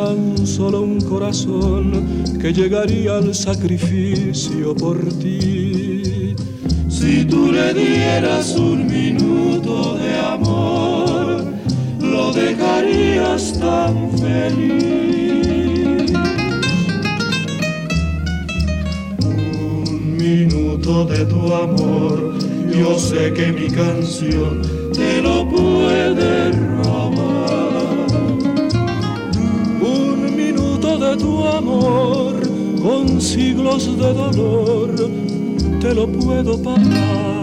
tan 0.04 0.46
solo 0.46 0.82
un 0.82 1.00
corazón 1.00 1.86
que 2.42 2.52
llegaría 2.52 3.18
al 3.18 3.34
sacrificio 3.34 4.76
por 4.76 4.98
ti. 5.22 6.36
Si 6.90 7.24
tú 7.24 7.52
le 7.52 7.74
dieras 7.74 8.56
un 8.58 8.86
minuto 8.86 9.96
de 10.04 10.14
amor, 10.36 11.46
lo 12.02 12.34
dejarías 12.34 13.44
tan 13.60 13.94
feliz. 14.24 16.12
Un 19.26 20.18
minuto 20.18 21.06
de 21.06 21.26
tu 21.26 21.42
amor, 21.66 22.34
yo 22.78 23.00
sé 23.00 23.32
que 23.34 23.54
mi 23.54 23.68
canción 23.70 24.62
te 24.92 25.22
lo 25.22 25.48
puede 25.48 26.52
robar. 26.52 27.03
Tu 31.18 31.44
amor 31.46 32.40
con 32.82 33.22
siglos 33.22 33.98
de 33.98 34.14
dolor, 34.14 35.10
te 35.80 35.94
lo 35.94 36.08
puedo 36.08 36.62
pagar. 36.62 37.43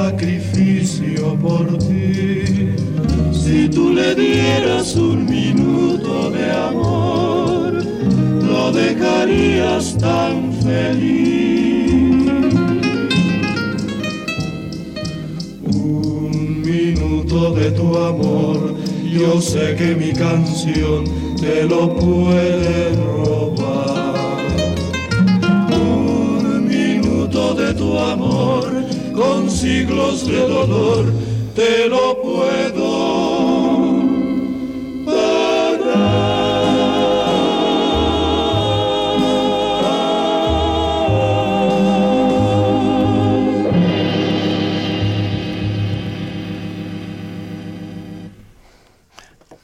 Sacrificio 0.00 1.36
por 1.36 1.66
ti. 1.78 2.72
Si 3.32 3.68
tú 3.68 3.92
le 3.92 4.14
dieras 4.14 4.96
un 4.96 5.26
minuto 5.26 6.30
de 6.30 6.46
amor, 6.52 7.84
lo 8.50 8.72
dejarías 8.72 9.98
tan 9.98 10.52
feliz. 10.64 12.32
Un 15.64 16.62
minuto 16.72 17.54
de 17.54 17.70
tu 17.72 17.86
amor, 17.96 18.74
yo 19.18 19.40
sé 19.40 19.74
que 19.76 19.94
mi 20.02 20.12
canción 20.12 21.04
te 21.40 21.64
lo 21.64 21.94
puede 21.96 22.99
de 29.90 30.48
dolor, 30.48 31.12
te 31.56 31.88
lo 31.88 32.22
puedo 32.22 33.40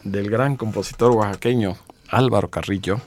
del 0.03 0.31
gran 0.31 0.57
compositor 0.57 1.13
oaxaqueño 1.13 1.77
Álvaro 2.09 2.49
Carrillo, 2.51 3.01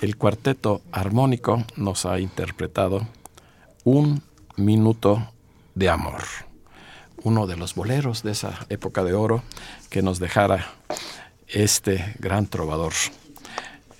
el 0.00 0.16
cuarteto 0.16 0.80
armónico 0.90 1.64
nos 1.76 2.06
ha 2.06 2.18
interpretado 2.18 3.06
Un 3.84 4.22
Minuto 4.56 5.32
de 5.74 5.90
Amor, 5.90 6.22
uno 7.26 7.48
de 7.48 7.56
los 7.56 7.74
boleros 7.74 8.22
de 8.22 8.30
esa 8.30 8.54
época 8.68 9.02
de 9.02 9.12
oro 9.12 9.42
que 9.90 10.00
nos 10.00 10.20
dejara 10.20 10.64
este 11.48 12.14
gran 12.20 12.46
trovador, 12.46 12.92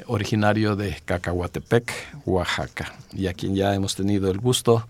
originario 0.06 0.76
de 0.76 0.96
Cacahuatepec, 1.04 1.92
Oaxaca, 2.24 2.94
y 3.12 3.26
a 3.26 3.34
quien 3.34 3.56
ya 3.56 3.74
hemos 3.74 3.96
tenido 3.96 4.30
el 4.30 4.38
gusto, 4.38 4.86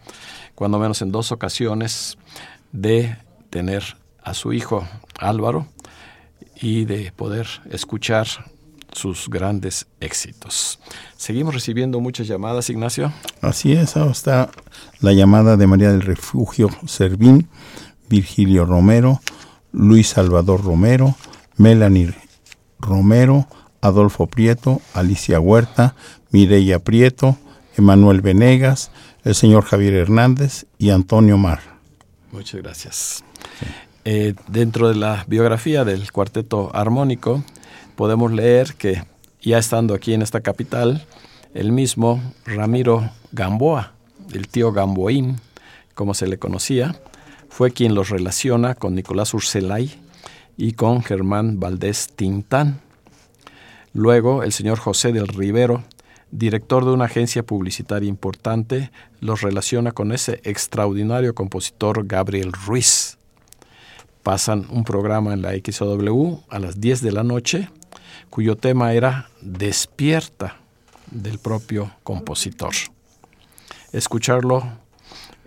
cuando 0.55 0.79
menos 0.79 1.01
en 1.01 1.13
dos 1.13 1.33
ocasiones, 1.33 2.19
de 2.73 3.17
tener 3.49 3.97
a 4.23 4.35
su 4.35 4.53
hijo 4.53 4.87
Álvaro 5.19 5.67
y 6.61 6.85
de 6.85 7.13
poder 7.13 7.47
escuchar 7.71 8.27
sus 8.93 9.31
grandes 9.31 9.87
éxitos. 10.01 10.79
Seguimos 11.17 11.55
recibiendo 11.55 12.01
muchas 12.01 12.27
llamadas, 12.27 12.69
Ignacio. 12.69 13.11
Así 13.41 13.73
es, 13.73 13.97
ahora 13.97 14.13
está 14.13 14.51
la 15.01 15.15
llamada 15.15 15.57
de 15.57 15.67
María 15.67 15.91
del 15.91 16.03
Refugio 16.03 16.69
Servín, 16.87 17.49
Virgilio 18.09 18.65
Romero, 18.65 19.21
Luis 19.73 20.09
Salvador 20.09 20.65
Romero, 20.65 21.15
Melanie 21.57 22.15
Romero, 22.79 23.47
Adolfo 23.81 24.27
Prieto, 24.27 24.81
Alicia 24.95 25.41
Huerta, 25.41 25.95
Mireya 26.31 26.79
Prieto, 26.79 27.37
Emanuel 27.77 28.21
Venegas, 28.21 28.91
el 29.25 29.35
señor 29.35 29.65
Javier 29.65 29.95
Hernández 29.95 30.67
y 30.79 30.91
Antonio 30.91 31.37
Mar. 31.39 31.61
Muchas 32.33 32.63
gracias. 32.63 33.25
Eh, 34.05 34.35
dentro 34.49 34.89
de 34.89 34.95
la 34.95 35.25
biografía 35.27 35.85
del 35.85 36.11
cuarteto 36.13 36.71
armónico, 36.75 37.43
podemos 37.97 38.33
leer 38.33 38.75
que 38.75 39.03
ya 39.41 39.59
estando 39.59 39.95
aquí 39.95 40.15
en 40.15 40.23
esta 40.23 40.41
capital, 40.41 41.05
el 41.55 41.73
mismo 41.73 42.23
Ramiro 42.45 43.11
Gamboa, 43.33 43.93
el 44.33 44.49
tío 44.49 44.73
Gamboín, 44.73 45.41
como 45.95 46.15
se 46.15 46.27
le 46.27 46.39
conocía, 46.39 46.95
fue 47.57 47.71
quien 47.71 47.95
los 47.95 48.11
relaciona 48.11 48.75
con 48.75 48.95
Nicolás 48.95 49.33
Urselay 49.33 49.91
y 50.59 50.73
con 50.73 51.03
Germán 51.03 51.59
Valdés 51.59 52.09
Tintán. 52.15 52.81
Luego, 53.95 54.43
el 54.43 54.53
señor 54.53 54.79
José 54.79 55.11
del 55.11 55.27
Rivero, 55.27 55.83
director 56.31 56.85
de 56.85 56.91
una 56.91 57.07
agencia 57.07 57.45
publicitaria 57.45 58.11
importante, 58.11 58.91
los 59.23 59.41
relaciona 59.41 59.93
con 59.93 60.13
ese 60.13 60.43
extraordinario 60.45 61.35
compositor 61.35 62.07
Gabriel 62.07 62.53
Ruiz. 62.53 63.17
Pasan 64.23 64.67
un 64.69 64.85
programa 64.85 65.33
en 65.33 65.41
la 65.41 65.53
XOW 65.53 66.43
a 66.51 66.59
las 66.59 66.79
10 66.79 67.01
de 67.01 67.13
la 67.13 67.25
noche 67.25 67.71
cuyo 68.29 68.57
tema 68.57 68.93
era 68.93 69.31
Despierta 69.41 70.59
del 71.11 71.39
propio 71.39 71.91
compositor. 72.03 72.75
Escucharlo 73.93 74.85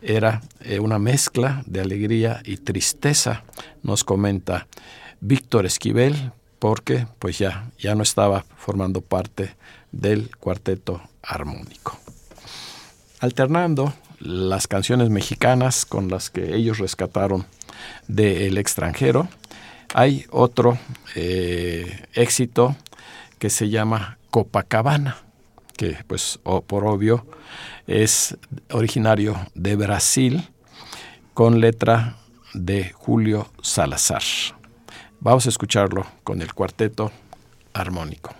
era 0.01 0.41
eh, 0.61 0.79
una 0.79 0.99
mezcla 0.99 1.63
de 1.65 1.81
alegría 1.81 2.41
y 2.45 2.57
tristeza, 2.57 3.43
nos 3.83 4.03
comenta 4.03 4.67
Víctor 5.19 5.65
Esquivel, 5.65 6.31
porque 6.59 7.07
pues 7.19 7.37
ya, 7.37 7.69
ya 7.79 7.95
no 7.95 8.03
estaba 8.03 8.45
formando 8.57 9.01
parte 9.01 9.55
del 9.91 10.35
cuarteto 10.37 11.01
armónico. 11.21 11.97
Alternando 13.19 13.93
las 14.19 14.67
canciones 14.67 15.09
mexicanas 15.09 15.85
con 15.85 16.09
las 16.09 16.29
que 16.29 16.55
ellos 16.55 16.77
rescataron 16.77 17.45
del 18.07 18.57
extranjero, 18.57 19.27
hay 19.93 20.25
otro 20.29 20.77
eh, 21.15 22.05
éxito 22.13 22.75
que 23.39 23.49
se 23.49 23.69
llama 23.69 24.17
Copacabana, 24.29 25.17
que 25.79 25.95
pues 26.07 26.37
por 26.43 26.85
obvio 26.85 27.25
es 27.87 28.37
originario 28.69 29.39
de 29.55 29.77
Brasil 29.77 30.49
con 31.33 31.61
letra 31.61 32.17
de 32.53 32.89
Julio 32.89 33.49
Salazar. 33.61 34.21
Vamos 35.21 35.45
a 35.45 35.49
escucharlo 35.49 36.05
con 36.25 36.41
el 36.41 36.53
cuarteto 36.53 37.13
armónico. 37.71 38.35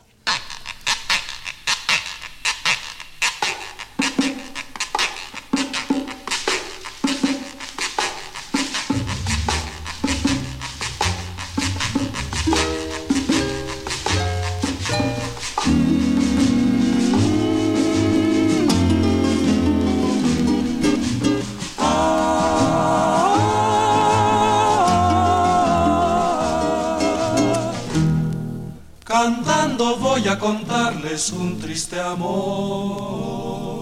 Contarles 31.20 31.32
un 31.32 31.60
triste 31.60 32.00
amor. 32.00 33.82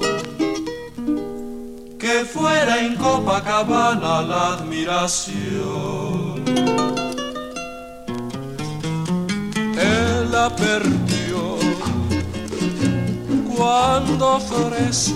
Que 1.99 2.25
fuera 2.25 2.79
en 2.79 2.95
Copacabana 2.95 4.21
la 4.21 4.53
admiración. 4.53 6.43
Él 9.77 10.31
la 10.31 10.49
perdió 10.55 11.57
cuando 13.55 14.37
ofreció 14.37 15.15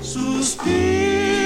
suspiro. 0.03 1.37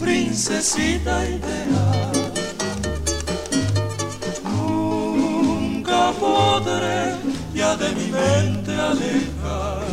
princesita 0.00 1.24
ideal. 1.24 2.12
Nunca 4.44 6.12
podré 6.18 7.16
ya 7.54 7.76
de 7.76 7.88
mi 7.94 8.06
mente 8.10 8.72
alejar 8.74 9.89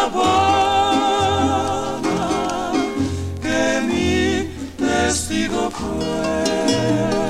Copacabana 0.00 0.32
que 3.42 3.80
mi 3.86 4.48
testigo 4.78 5.70
fue. 5.70 7.29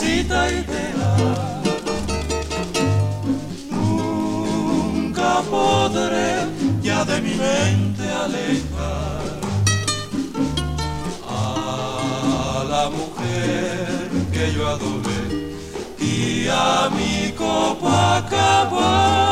Nochecita 0.00 0.48
ideal. 0.48 1.62
Nunca 3.70 5.42
podré 5.50 6.46
ya 6.82 7.04
de 7.04 7.20
mi 7.20 7.34
mente 7.34 8.10
alejar 8.24 9.40
a 11.28 12.64
la 12.68 12.90
mujer 12.90 14.08
que 14.32 14.52
yo 14.54 14.68
adoré 14.68 15.22
y 15.98 16.48
a 16.48 16.88
mi 16.90 17.32
Copacabana 17.32 19.29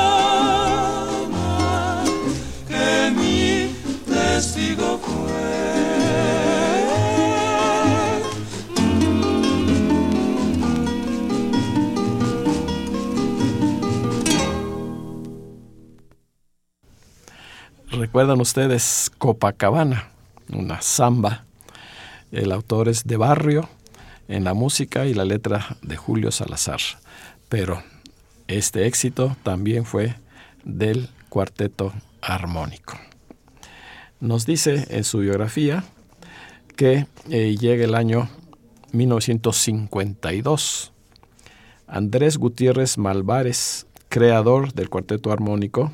¿Recuerdan 18.08 18.40
ustedes 18.40 19.12
Copacabana? 19.18 20.08
Una 20.50 20.80
samba. 20.80 21.44
El 22.32 22.52
autor 22.52 22.88
es 22.88 23.06
de 23.06 23.18
Barrio 23.18 23.68
en 24.28 24.44
la 24.44 24.54
música 24.54 25.04
y 25.04 25.12
la 25.12 25.26
letra 25.26 25.76
de 25.82 25.98
Julio 25.98 26.32
Salazar. 26.32 26.80
Pero 27.50 27.82
este 28.46 28.86
éxito 28.86 29.36
también 29.42 29.84
fue 29.84 30.14
del 30.64 31.10
cuarteto 31.28 31.92
armónico. 32.22 32.98
Nos 34.20 34.46
dice 34.46 34.86
en 34.88 35.04
su 35.04 35.18
biografía 35.18 35.84
que 36.76 37.06
eh, 37.28 37.56
llega 37.60 37.84
el 37.84 37.94
año 37.94 38.30
1952. 38.92 40.92
Andrés 41.86 42.38
Gutiérrez 42.38 42.96
Malvares, 42.96 43.86
creador 44.08 44.72
del 44.72 44.88
cuarteto 44.88 45.30
armónico, 45.30 45.92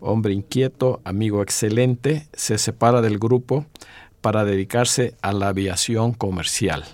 hombre 0.00 0.32
inquieto, 0.32 1.00
amigo 1.04 1.42
excelente, 1.42 2.26
se 2.32 2.58
separa 2.58 3.00
del 3.00 3.18
grupo 3.18 3.66
para 4.20 4.44
dedicarse 4.44 5.14
a 5.22 5.32
la 5.32 5.48
aviación 5.48 6.12
comercial, 6.12 6.84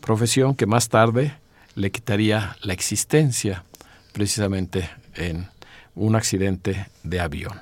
profesión 0.00 0.54
que 0.54 0.66
más 0.66 0.88
tarde 0.88 1.34
le 1.74 1.90
quitaría 1.90 2.56
la 2.62 2.72
existencia 2.72 3.64
precisamente 4.12 4.88
en 5.14 5.48
un 5.94 6.16
accidente 6.16 6.86
de 7.02 7.20
avión. 7.20 7.60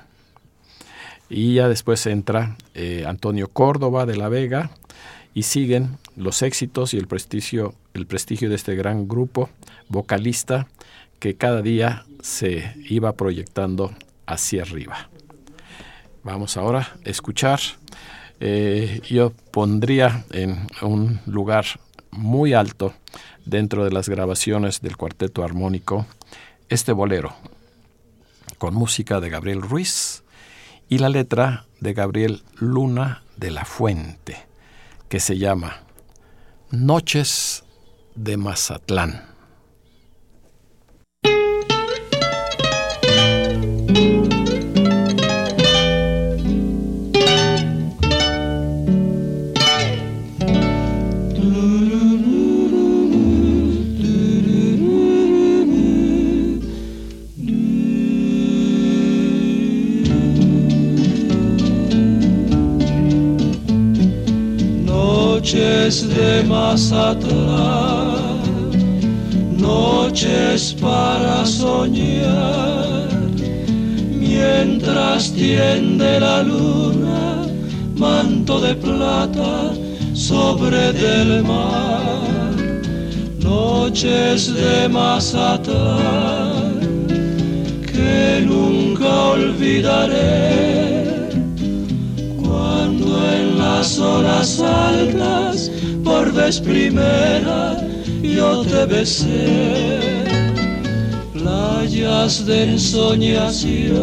Y 1.29 1.55
ya 1.55 1.67
después 1.67 2.05
entra 2.05 2.57
eh, 2.75 3.05
Antonio 3.07 3.47
Córdoba 3.47 4.05
de 4.05 4.17
la 4.17 4.29
Vega 4.29 4.71
y 5.33 5.43
siguen 5.43 5.97
los 6.15 6.41
éxitos 6.41 6.93
y 6.93 6.97
el 6.97 7.07
prestigio, 7.07 7.73
el 7.93 8.05
prestigio 8.05 8.49
de 8.49 8.55
este 8.55 8.75
gran 8.75 9.07
grupo 9.07 9.49
vocalista 9.89 10.67
que 11.19 11.35
cada 11.35 11.61
día 11.61 12.05
se 12.21 12.73
iba 12.89 13.13
proyectando 13.13 13.93
hacia 14.25 14.63
arriba. 14.63 15.09
Vamos 16.23 16.57
ahora 16.57 16.95
a 17.05 17.09
escuchar. 17.09 17.59
Eh, 18.39 19.01
yo 19.09 19.31
pondría 19.51 20.25
en 20.31 20.67
un 20.81 21.19
lugar 21.25 21.65
muy 22.11 22.53
alto 22.53 22.93
dentro 23.45 23.83
de 23.83 23.91
las 23.91 24.09
grabaciones 24.09 24.81
del 24.81 24.97
cuarteto 24.97 25.43
armónico 25.43 26.05
este 26.69 26.91
bolero 26.91 27.35
con 28.57 28.73
música 28.73 29.19
de 29.19 29.29
Gabriel 29.29 29.61
Ruiz 29.61 30.23
y 30.89 30.97
la 30.99 31.09
letra 31.09 31.65
de 31.79 31.93
Gabriel 31.93 32.43
Luna 32.55 33.23
de 33.35 33.51
la 33.51 33.65
Fuente 33.65 34.45
que 35.09 35.19
se 35.19 35.37
llama 35.37 35.83
Noches 36.71 37.63
de 38.15 38.37
Mazatlán. 38.37 39.32
De 65.43 66.41
Mazatlán, 66.47 67.27
noches 69.57 70.73
para 70.79 71.45
soñar, 71.45 73.09
mientras 74.09 75.33
tiende 75.33 76.21
la 76.21 76.43
luna, 76.43 77.45
manto 77.97 78.61
de 78.61 78.73
plata 78.73 79.73
sobre 80.13 80.93
del 80.93 81.43
mar, 81.43 82.55
noches 83.39 84.53
de 84.53 84.87
Mazatlán, 84.87 86.79
que 87.91 88.45
nunca 88.47 89.23
olvidaré 89.33 90.92
en 93.31 93.57
las 93.57 93.99
horas 93.99 94.59
altas 94.59 95.71
por 96.03 96.31
vez 96.33 96.59
primera 96.59 97.77
yo 98.35 98.61
te 98.63 98.85
besé, 98.85 100.23
playas 101.33 102.45
de 102.45 102.71
ensoñación 102.71 103.93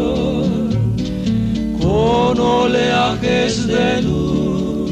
con 1.80 2.38
oleajes 2.38 3.66
de 3.66 4.02
luz, 4.02 4.90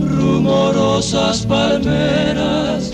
rumorosas 0.00 1.46
palmeras 1.46 2.92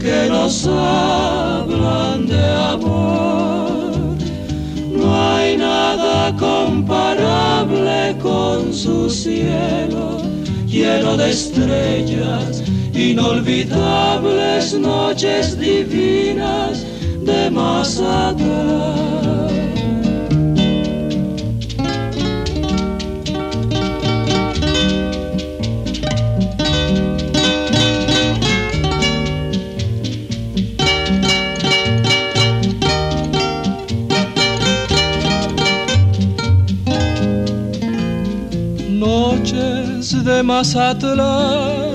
que 0.00 0.28
nos 0.28 0.66
hablan 0.66 2.26
de 2.26 2.46
amor. 2.72 3.59
Comparable 6.38 8.16
con 8.22 8.72
su 8.72 9.10
cielo 9.10 10.22
lleno 10.66 11.16
de 11.16 11.30
estrellas, 11.30 12.62
inolvidables 12.94 14.74
noches 14.74 15.58
divinas 15.58 16.86
de 17.20 17.50
más 17.50 18.00
de 40.40 40.44
Mazatlán 40.44 41.90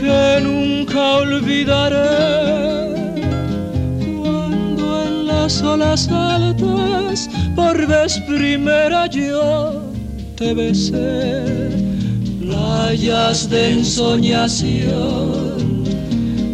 que 0.00 0.40
nunca 0.42 1.16
olvidaré 1.18 2.06
cuando 4.22 5.02
en 5.06 5.26
las 5.26 5.62
olas 5.62 6.08
altas 6.08 7.28
por 7.54 7.86
vez 7.86 8.18
primera 8.26 9.06
yo 9.08 9.82
te 10.36 10.54
besé. 10.54 11.44
Playas 12.40 13.50
de 13.50 13.72
ensoñación 13.72 14.88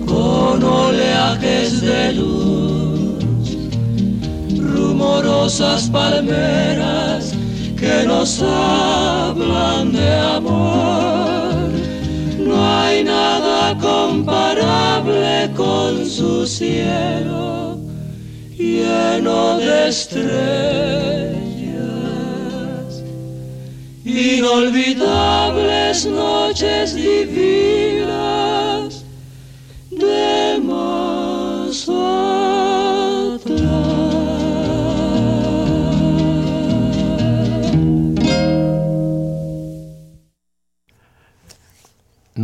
con 0.06 0.62
oleajes 0.62 1.80
de 1.82 2.12
luz 2.14 3.20
rumorosas 4.58 5.88
palmeras 5.90 7.33
que 7.84 8.06
nos 8.06 8.40
hablan 8.40 9.92
de 9.92 10.08
amor. 10.36 11.68
No 12.38 12.54
hay 12.76 13.04
nada 13.04 13.76
comparable 13.78 15.50
con 15.54 16.06
su 16.06 16.46
cielo 16.46 17.76
lleno 18.56 19.58
de 19.58 19.88
estrellas, 19.88 20.24
inolvidables 24.04 26.06
noches 26.06 26.94
divinas 26.94 27.93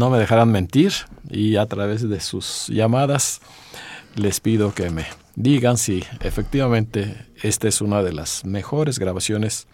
no 0.00 0.08
me 0.08 0.18
dejarán 0.18 0.50
mentir 0.50 0.94
y 1.28 1.56
a 1.56 1.66
través 1.66 2.08
de 2.08 2.20
sus 2.20 2.68
llamadas 2.68 3.42
les 4.16 4.40
pido 4.40 4.72
que 4.72 4.88
me 4.88 5.04
digan 5.36 5.76
si 5.76 6.02
efectivamente 6.20 7.26
esta 7.42 7.68
es 7.68 7.82
una 7.82 8.02
de 8.02 8.14
las 8.14 8.46
mejores 8.46 8.98
grabaciones 8.98 9.68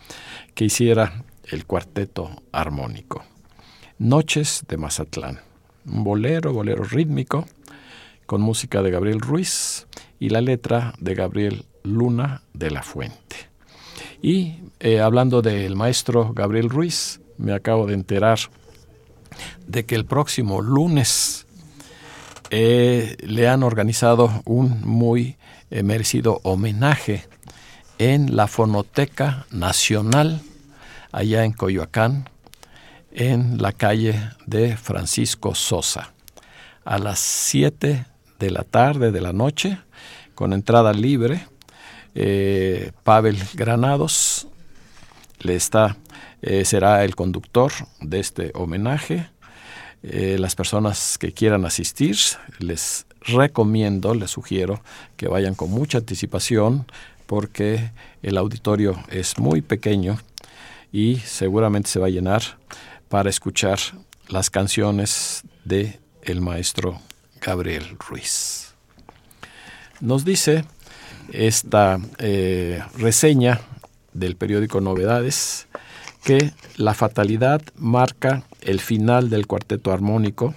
que 0.57 0.65
hiciera 0.65 1.23
el 1.45 1.65
cuarteto 1.65 2.43
armónico. 2.51 3.25
Noches 4.01 4.65
de 4.67 4.77
Mazatlán, 4.77 5.43
un 5.87 6.03
bolero, 6.03 6.53
bolero 6.53 6.83
rítmico, 6.83 7.47
con 8.27 8.41
música 8.41 8.83
de 8.83 8.91
Gabriel 8.91 9.21
Ruiz 9.21 9.87
y 10.19 10.31
la 10.31 10.41
letra 10.41 10.93
de 10.99 11.15
Gabriel 11.15 11.67
Luna 11.85 12.43
de 12.53 12.73
la 12.73 12.83
Fuente. 12.83 13.37
Y 14.21 14.57
eh, 14.81 14.99
hablando 14.99 15.41
del 15.41 15.77
maestro 15.77 16.33
Gabriel 16.35 16.69
Ruiz, 16.69 17.21
me 17.39 17.53
acabo 17.53 17.87
de 17.87 17.95
enterar 17.95 18.41
de 19.67 19.85
que 19.85 19.95
el 19.95 20.05
próximo 20.05 20.61
lunes 20.61 21.47
eh, 22.51 23.17
le 23.21 23.49
han 23.49 23.63
organizado 23.63 24.43
un 24.45 24.81
muy 24.83 25.37
eh, 25.71 25.83
merecido 25.83 26.41
homenaje 26.45 27.25
en 27.99 28.37
la 28.37 28.47
Fonoteca 28.47 29.47
Nacional, 29.51 30.41
allá 31.11 31.45
en 31.45 31.53
Coyoacán, 31.53 32.29
en 33.11 33.61
la 33.61 33.73
calle 33.73 34.31
de 34.47 34.77
Francisco 34.77 35.55
Sosa, 35.55 36.13
a 36.85 36.99
las 36.99 37.19
7 37.19 38.07
de 38.39 38.51
la 38.51 38.63
tarde 38.63 39.11
de 39.11 39.21
la 39.21 39.33
noche, 39.33 39.79
con 40.35 40.53
entrada 40.53 40.93
libre. 40.93 41.47
Eh, 42.15 42.93
Pavel 43.03 43.39
Granados 43.55 44.47
le 45.41 45.57
está, 45.57 45.97
eh, 46.43 46.65
será 46.65 47.05
el 47.05 47.15
conductor 47.15 47.73
de 48.01 48.21
este 48.21 48.53
homenaje. 48.55 49.29
Eh, 50.03 50.37
las 50.39 50.55
personas 50.55 51.19
que 51.19 51.33
quieran 51.33 51.65
asistir, 51.65 52.17
les 52.59 53.07
recomiendo, 53.21 54.15
les 54.15 54.31
sugiero 54.31 54.83
que 55.17 55.29
vayan 55.29 55.55
con 55.55 55.71
mucha 55.71 55.99
anticipación 55.99 56.87
porque 57.27 57.91
el 58.23 58.39
auditorio 58.39 59.03
es 59.09 59.39
muy 59.39 59.63
pequeño 59.63 60.19
y 60.93 61.17
seguramente 61.17 61.91
se 61.91 61.99
va 61.99 62.07
a 62.07 62.11
llenar 62.11 62.43
para 63.09 63.31
escuchar 63.31 63.79
las 64.29 64.51
canciones 64.51 65.43
de 65.65 65.99
el 66.23 66.41
maestro 66.41 67.01
Gabriel 67.41 67.97
Ruiz. 67.99 68.75
Nos 70.01 70.25
dice 70.25 70.65
esta 71.33 71.99
eh, 72.19 72.83
reseña 72.99 73.61
del 74.13 74.37
periódico 74.37 74.81
Novedades 74.81 75.66
que 76.27 76.53
la 76.77 76.93
fatalidad 76.93 77.63
marca 77.77 78.43
el 78.61 78.81
final 78.81 79.31
del 79.31 79.47
cuarteto 79.47 79.93
armónico 79.93 80.57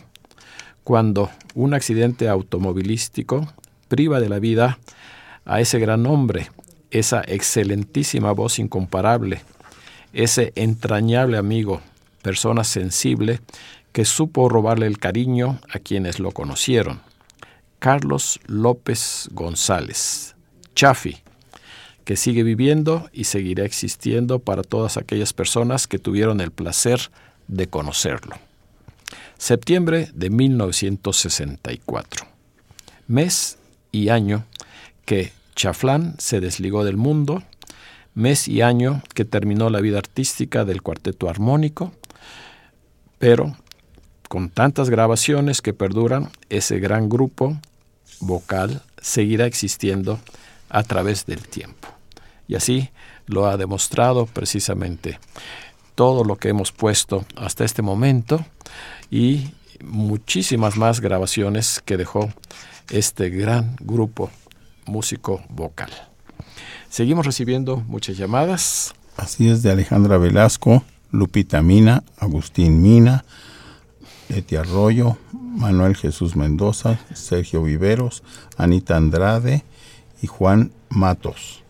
cuando 0.83 1.29
un 1.53 1.75
accidente 1.75 2.27
automovilístico 2.27 3.53
priva 3.87 4.19
de 4.19 4.29
la 4.29 4.39
vida 4.39 4.79
a 5.45 5.61
ese 5.61 5.77
gran 5.77 6.07
hombre, 6.07 6.49
esa 6.89 7.21
excelentísima 7.21 8.31
voz 8.31 8.57
incomparable, 8.57 9.43
ese 10.11 10.53
entrañable 10.55 11.37
amigo, 11.37 11.81
persona 12.23 12.63
sensible 12.63 13.39
que 13.91 14.05
supo 14.05 14.49
robarle 14.49 14.87
el 14.87 14.97
cariño 14.97 15.59
a 15.71 15.77
quienes 15.77 16.19
lo 16.19 16.31
conocieron. 16.31 16.99
Carlos 17.77 18.39
López 18.47 19.29
González, 19.33 20.35
Chafi, 20.73 21.19
que 22.09 22.15
sigue 22.15 22.41
viviendo 22.41 23.07
y 23.13 23.25
seguirá 23.25 23.65
existiendo 23.65 24.39
para 24.39 24.63
todas 24.63 24.97
aquellas 24.97 25.31
personas 25.31 25.85
que 25.85 25.99
tuvieron 25.99 26.41
el 26.41 26.49
placer 26.49 27.11
de 27.47 27.67
conocerlo. 27.67 28.35
Septiembre 29.37 30.09
de 30.15 30.31
1964. 30.31 32.25
Mes 33.05 33.59
y 33.91 34.09
año 34.09 34.43
que 35.05 35.31
Chaflán 35.55 36.15
se 36.17 36.39
desligó 36.39 36.83
del 36.83 36.97
mundo, 36.97 37.43
mes 38.15 38.47
y 38.47 38.63
año 38.63 39.03
que 39.13 39.23
terminó 39.23 39.69
la 39.69 39.79
vida 39.79 39.99
artística 39.99 40.65
del 40.65 40.81
cuarteto 40.81 41.29
armónico, 41.29 41.93
pero 43.19 43.55
con 44.27 44.49
tantas 44.49 44.89
grabaciones 44.89 45.61
que 45.61 45.75
perduran, 45.75 46.31
ese 46.49 46.79
gran 46.79 47.07
grupo 47.07 47.59
vocal 48.19 48.81
seguirá 48.99 49.45
existiendo 49.45 50.19
a 50.69 50.81
través 50.81 51.27
del 51.27 51.47
tiempo. 51.47 51.98
Y 52.49 52.55
así 52.55 52.89
lo 53.27 53.45
ha 53.45 53.57
demostrado 53.57 54.25
precisamente 54.25 55.19
todo 55.93 56.23
lo 56.23 56.35
que 56.37 56.49
hemos 56.49 56.71
puesto 56.71 57.23
hasta 57.35 57.63
este 57.63 57.83
momento 57.83 58.43
y 59.11 59.51
muchísimas 59.83 60.75
más 60.75 60.99
grabaciones 60.99 61.79
que 61.85 61.95
dejó 61.95 62.33
este 62.89 63.29
gran 63.29 63.75
grupo 63.79 64.31
músico 64.87 65.43
vocal. 65.49 65.91
Seguimos 66.89 67.25
recibiendo 67.25 67.77
muchas 67.87 68.17
llamadas. 68.17 68.95
Así 69.15 69.47
es 69.47 69.61
de 69.61 69.69
Alejandra 69.69 70.17
Velasco, 70.17 70.83
Lupita 71.11 71.61
Mina, 71.61 72.03
Agustín 72.17 72.81
Mina, 72.81 73.25
Leti 74.27 74.55
Arroyo, 74.55 75.17
Manuel 75.33 75.95
Jesús 75.95 76.35
Mendoza, 76.35 76.99
Sergio 77.13 77.61
Viveros, 77.61 78.23
Anita 78.57 78.97
Andrade 78.97 79.63
y 80.23 80.27
Juan 80.27 80.71
Matos, 80.89 81.63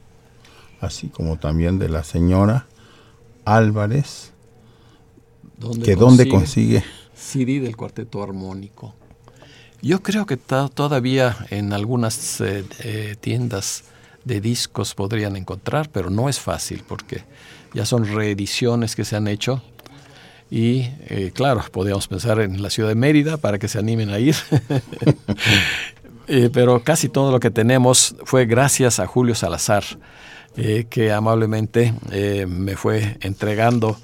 así 0.81 1.07
como 1.07 1.37
también 1.37 1.79
de 1.79 1.89
la 1.89 2.03
señora 2.03 2.67
Álvarez, 3.45 4.31
que 5.83 5.95
dónde 5.95 6.27
consigue 6.29 6.83
CD 7.19 7.59
del 7.59 7.75
cuarteto 7.75 8.23
armónico. 8.23 8.93
Yo 9.81 10.01
creo 10.01 10.25
que 10.25 10.37
todavía 10.37 11.37
en 11.49 11.73
algunas 11.73 12.41
eh, 12.41 12.65
eh, 12.79 13.15
tiendas 13.19 13.85
de 14.25 14.41
discos 14.41 14.93
podrían 14.93 15.35
encontrar, 15.35 15.89
pero 15.89 16.09
no 16.09 16.27
es 16.27 16.39
fácil 16.39 16.83
porque 16.87 17.23
ya 17.73 17.85
son 17.85 18.05
reediciones 18.05 18.95
que 18.95 19.05
se 19.05 19.15
han 19.15 19.27
hecho 19.27 19.61
y 20.51 20.89
eh, 21.07 21.31
claro, 21.33 21.63
podríamos 21.71 22.07
pensar 22.07 22.39
en 22.39 22.61
la 22.61 22.69
ciudad 22.69 22.89
de 22.89 22.95
Mérida 22.95 23.37
para 23.37 23.59
que 23.59 23.67
se 23.67 23.77
animen 23.77 24.09
a 24.09 24.19
ir. 24.19 24.35
Eh, 26.31 26.51
pero 26.53 26.83
casi 26.83 27.09
todo 27.09 27.31
lo 27.31 27.39
que 27.39 27.49
tenemos 27.49 28.15
fue 28.23 28.45
gracias 28.45 28.99
a 28.99 29.07
Julio 29.07 29.33
Salazar, 29.33 29.83
eh, 30.55 30.85
que 30.87 31.11
amablemente 31.11 31.93
me 32.47 32.75
fue 32.75 33.17
entregando 33.21 33.97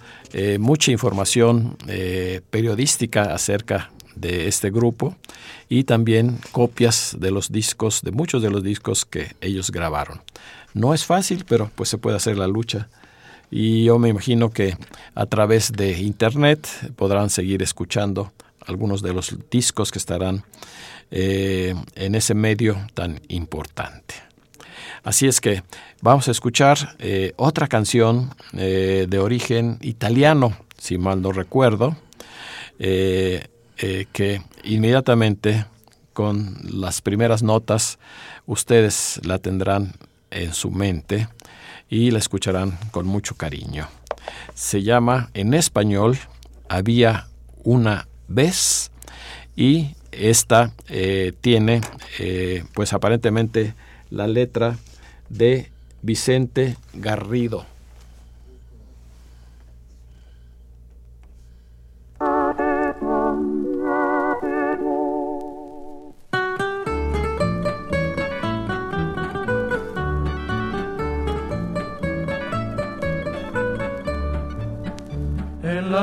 mucha 0.59 0.91
información 0.91 1.77
periodística 2.49 3.33
acerca 3.33 3.91
de 4.15 4.47
este 4.47 4.71
grupo 4.71 5.15
y 5.69 5.83
también 5.83 6.39
copias 6.51 7.15
de 7.19 7.31
los 7.31 7.51
discos, 7.51 8.01
de 8.01 8.11
muchos 8.11 8.41
de 8.41 8.49
los 8.49 8.63
discos 8.63 9.05
que 9.05 9.35
ellos 9.39 9.71
grabaron. 9.71 10.21
No 10.73 10.93
es 10.93 11.05
fácil, 11.05 11.45
pero 11.47 11.71
pues 11.75 11.89
se 11.89 11.97
puede 11.97 12.17
hacer 12.17 12.37
la 12.37 12.47
lucha 12.47 12.89
y 13.51 13.85
yo 13.85 13.99
me 13.99 14.09
imagino 14.09 14.49
que 14.49 14.75
a 15.13 15.25
través 15.27 15.71
de 15.71 15.91
internet 15.99 16.67
podrán 16.95 17.29
seguir 17.29 17.61
escuchando 17.61 18.31
algunos 18.67 19.01
de 19.01 19.13
los 19.13 19.35
discos 19.49 19.91
que 19.91 19.99
estarán 19.99 20.43
eh, 21.11 21.75
en 21.95 22.15
ese 22.15 22.33
medio 22.33 22.77
tan 22.93 23.21
importante. 23.27 24.15
Así 25.03 25.27
es 25.27 25.39
que 25.39 25.63
vamos 26.01 26.27
a 26.27 26.31
escuchar 26.31 26.95
eh, 26.99 27.33
otra 27.35 27.67
canción 27.67 28.33
eh, 28.53 29.05
de 29.07 29.19
origen 29.19 29.77
italiano, 29.81 30.57
si 30.77 30.97
mal 30.97 31.21
no 31.21 31.31
recuerdo, 31.31 31.95
que 32.77 34.41
inmediatamente 34.65 35.65
con 36.11 36.57
las 36.63 37.01
primeras 37.01 37.41
notas 37.41 37.99
ustedes 38.45 39.21
la 39.23 39.39
tendrán 39.39 39.93
en 40.31 40.53
su 40.53 40.71
mente 40.71 41.29
y 41.89 42.11
la 42.11 42.19
escucharán 42.19 42.77
con 42.91 43.05
mucho 43.05 43.35
cariño. 43.35 43.87
Se 44.53 44.83
llama 44.83 45.29
en 45.33 45.53
español 45.53 46.17
Había 46.67 47.27
una 47.63 48.07
vez 48.27 48.91
y 49.55 49.95
esta 50.11 50.71
eh, 50.89 51.33
tiene 51.41 51.81
eh, 52.19 52.63
pues 52.73 52.93
aparentemente 52.93 53.73
la 54.09 54.27
letra 54.27 54.77
de 55.29 55.71
Vicente 56.01 56.77
Garrido. 56.93 57.65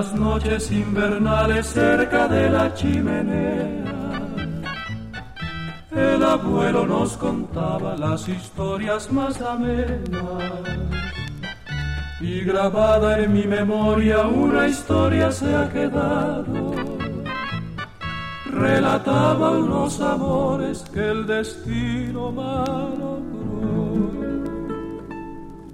Las 0.03 0.15
noches 0.15 0.73
invernales 0.73 1.65
cerca 1.65 2.27
de 2.27 2.51
la 2.51 2.75
chimenea. 2.75 3.69
El 5.93 6.25
abuelo 6.25 6.85
nos 6.87 7.17
contaba 7.17 7.97
las 7.97 8.29
historias 8.29 9.13
más 9.13 9.41
amenas. 9.41 10.01
Y 12.21 12.41
grabada 12.41 13.21
en 13.21 13.33
mi 13.33 13.45
memoria 13.45 14.27
una 14.27 14.67
historia 14.67 15.31
se 15.31 15.55
ha 15.55 15.69
quedado. 15.71 16.75
relataba 18.51 19.51
unos 19.53 20.01
amores 20.01 20.85
que 20.93 21.11
el 21.15 21.27
destino 21.27 22.33
malogró. 22.33 23.83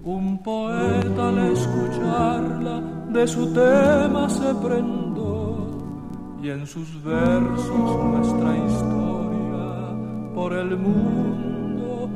Un 0.04 0.42
poeta 0.42 1.28
al 1.28 1.38
escucharla 1.52 2.97
de 3.12 3.26
su 3.26 3.52
tema 3.52 4.28
se 4.28 4.54
prendó 4.54 6.38
y 6.42 6.50
en 6.50 6.66
sus 6.66 7.02
versos 7.02 8.04
nuestra 8.04 8.56
historia 8.56 10.34
por 10.34 10.52
el 10.52 10.76
mundo 10.76 12.10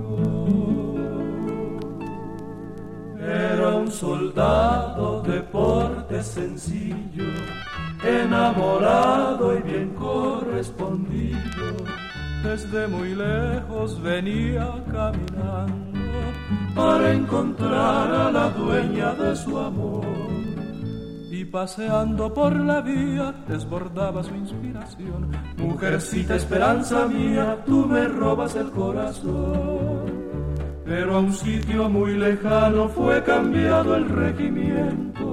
Era 3.19 3.75
un 3.75 3.91
soldado 3.91 5.21
de 5.23 5.41
porte 5.41 6.23
sencillo 6.23 7.25
enamorado 8.03 9.57
y 9.57 9.61
bien 9.63 9.89
correspondido, 9.95 11.77
desde 12.43 12.87
muy 12.87 13.15
lejos 13.15 14.01
venía 14.01 14.83
caminando 14.91 15.82
para 16.83 17.13
encontrar 17.13 18.13
a 18.13 18.29
la 18.29 18.49
dueña 18.49 19.13
de 19.13 19.33
su 19.37 19.57
amor. 19.57 20.05
Y 21.31 21.45
paseando 21.45 22.33
por 22.33 22.53
la 22.59 22.81
vía 22.81 23.33
desbordaba 23.47 24.21
su 24.21 24.35
inspiración. 24.35 25.31
Mujercita 25.57 26.35
esperanza 26.35 27.07
mía, 27.07 27.63
tú 27.65 27.85
me 27.85 28.05
robas 28.07 28.55
el 28.55 28.69
corazón. 28.71 30.03
Pero 30.83 31.15
a 31.15 31.19
un 31.19 31.33
sitio 31.33 31.89
muy 31.89 32.17
lejano 32.17 32.89
fue 32.89 33.23
cambiado 33.23 33.95
el 33.95 34.09
regimiento 34.09 35.23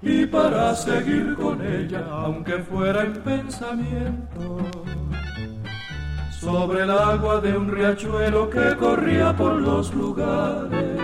y 0.00 0.24
para 0.26 0.74
seguir 0.76 1.34
con 1.34 1.60
ella, 1.60 2.04
aunque 2.08 2.58
fuera 2.58 3.02
en 3.02 3.14
pensamiento, 3.14 4.58
sobre 6.40 6.82
el 6.82 6.90
agua 6.90 7.40
de 7.40 7.56
un 7.56 7.68
riachuelo 7.68 8.48
que 8.48 8.76
corría 8.76 9.36
por 9.36 9.60
los 9.60 9.92
lugares. 9.92 11.00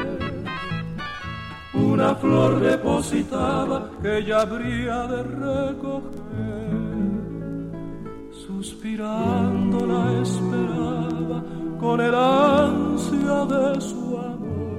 Una 1.74 2.14
flor 2.14 2.60
depositaba 2.60 3.90
que 4.00 4.18
ella 4.18 4.42
habría 4.42 5.06
de 5.08 5.22
recoger, 5.24 6.14
suspirando 8.30 9.86
la 9.86 10.22
esperaba 10.22 11.42
con 11.80 12.00
el 12.00 12.14
ansia 12.14 13.44
de 13.46 13.80
su 13.80 14.16
amor 14.16 14.78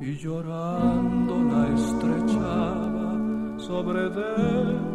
y 0.00 0.16
llorando 0.16 1.34
la 1.52 1.68
estrechaba 1.76 3.58
sobre 3.58 4.08
de 4.10 4.87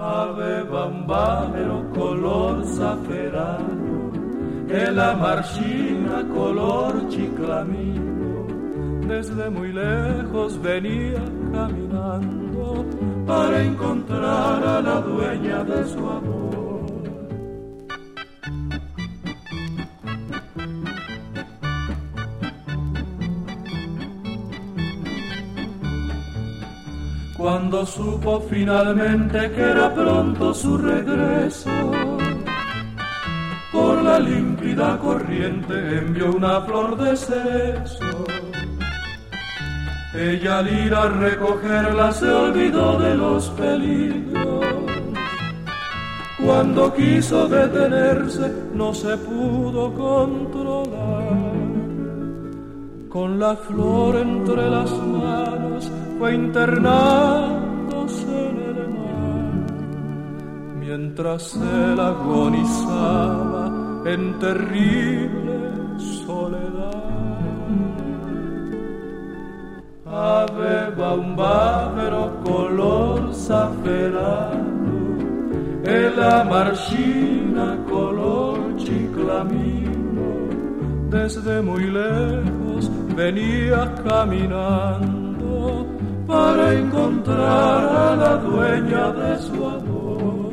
Ave 0.00 0.62
bambamero 0.62 1.90
color 1.92 2.64
zaferano, 2.64 4.12
en 4.68 4.94
la 4.94 5.16
marchina 5.16 6.24
color 6.32 7.08
chiclamino, 7.08 8.46
desde 9.08 9.50
muy 9.50 9.72
lejos 9.72 10.62
venía 10.62 11.20
caminando 11.52 12.86
para 13.26 13.60
encontrar 13.60 14.64
a 14.64 14.80
la 14.80 15.00
dueña 15.00 15.64
de 15.64 15.84
su 15.84 15.98
amor. 15.98 16.47
Cuando 27.50 27.86
supo 27.86 28.42
finalmente 28.42 29.50
que 29.52 29.62
era 29.62 29.94
pronto 29.94 30.52
su 30.52 30.76
regreso, 30.76 31.70
por 33.72 34.02
la 34.02 34.20
límpida 34.20 34.98
corriente 34.98 35.72
envió 35.96 36.30
una 36.30 36.60
flor 36.60 36.98
de 36.98 37.16
cerezo. 37.16 38.26
Ella 40.14 40.58
al 40.58 40.68
ir 40.68 40.94
a 40.94 41.08
recogerla 41.08 42.12
se 42.12 42.28
olvidó 42.28 43.00
de 43.00 43.14
los 43.14 43.48
peligros. 43.52 44.66
Cuando 46.44 46.92
quiso 46.92 47.48
detenerse 47.48 48.52
no 48.74 48.92
se 48.92 49.16
pudo 49.16 49.94
controlar. 49.94 51.32
Con 53.08 53.38
la 53.38 53.56
flor 53.56 54.16
entre 54.16 54.68
las 54.68 54.90
manos 54.90 55.67
fue 56.18 56.34
internándose 56.34 58.50
en 58.50 58.56
el 58.56 58.88
mar, 58.88 59.52
mientras 60.80 61.56
él 61.56 62.00
agonizaba 62.00 63.70
en 64.04 64.36
terrible 64.40 65.70
soledad. 65.96 66.64
Ave 70.06 70.90
bambáfero 70.96 72.32
color 72.44 73.32
zaferano, 73.32 74.58
en 75.84 76.16
la 76.18 76.42
marchina 76.42 77.78
color 77.88 78.76
chiclamino, 78.76 80.26
desde 81.10 81.62
muy 81.62 81.84
lejos 81.84 82.90
venía 83.14 83.94
caminando 84.04 85.17
para 86.28 86.74
encontrar 86.74 87.88
a 87.88 88.14
la 88.14 88.36
dueña 88.36 89.10
de 89.12 89.38
su 89.40 89.66
amor. 89.66 90.52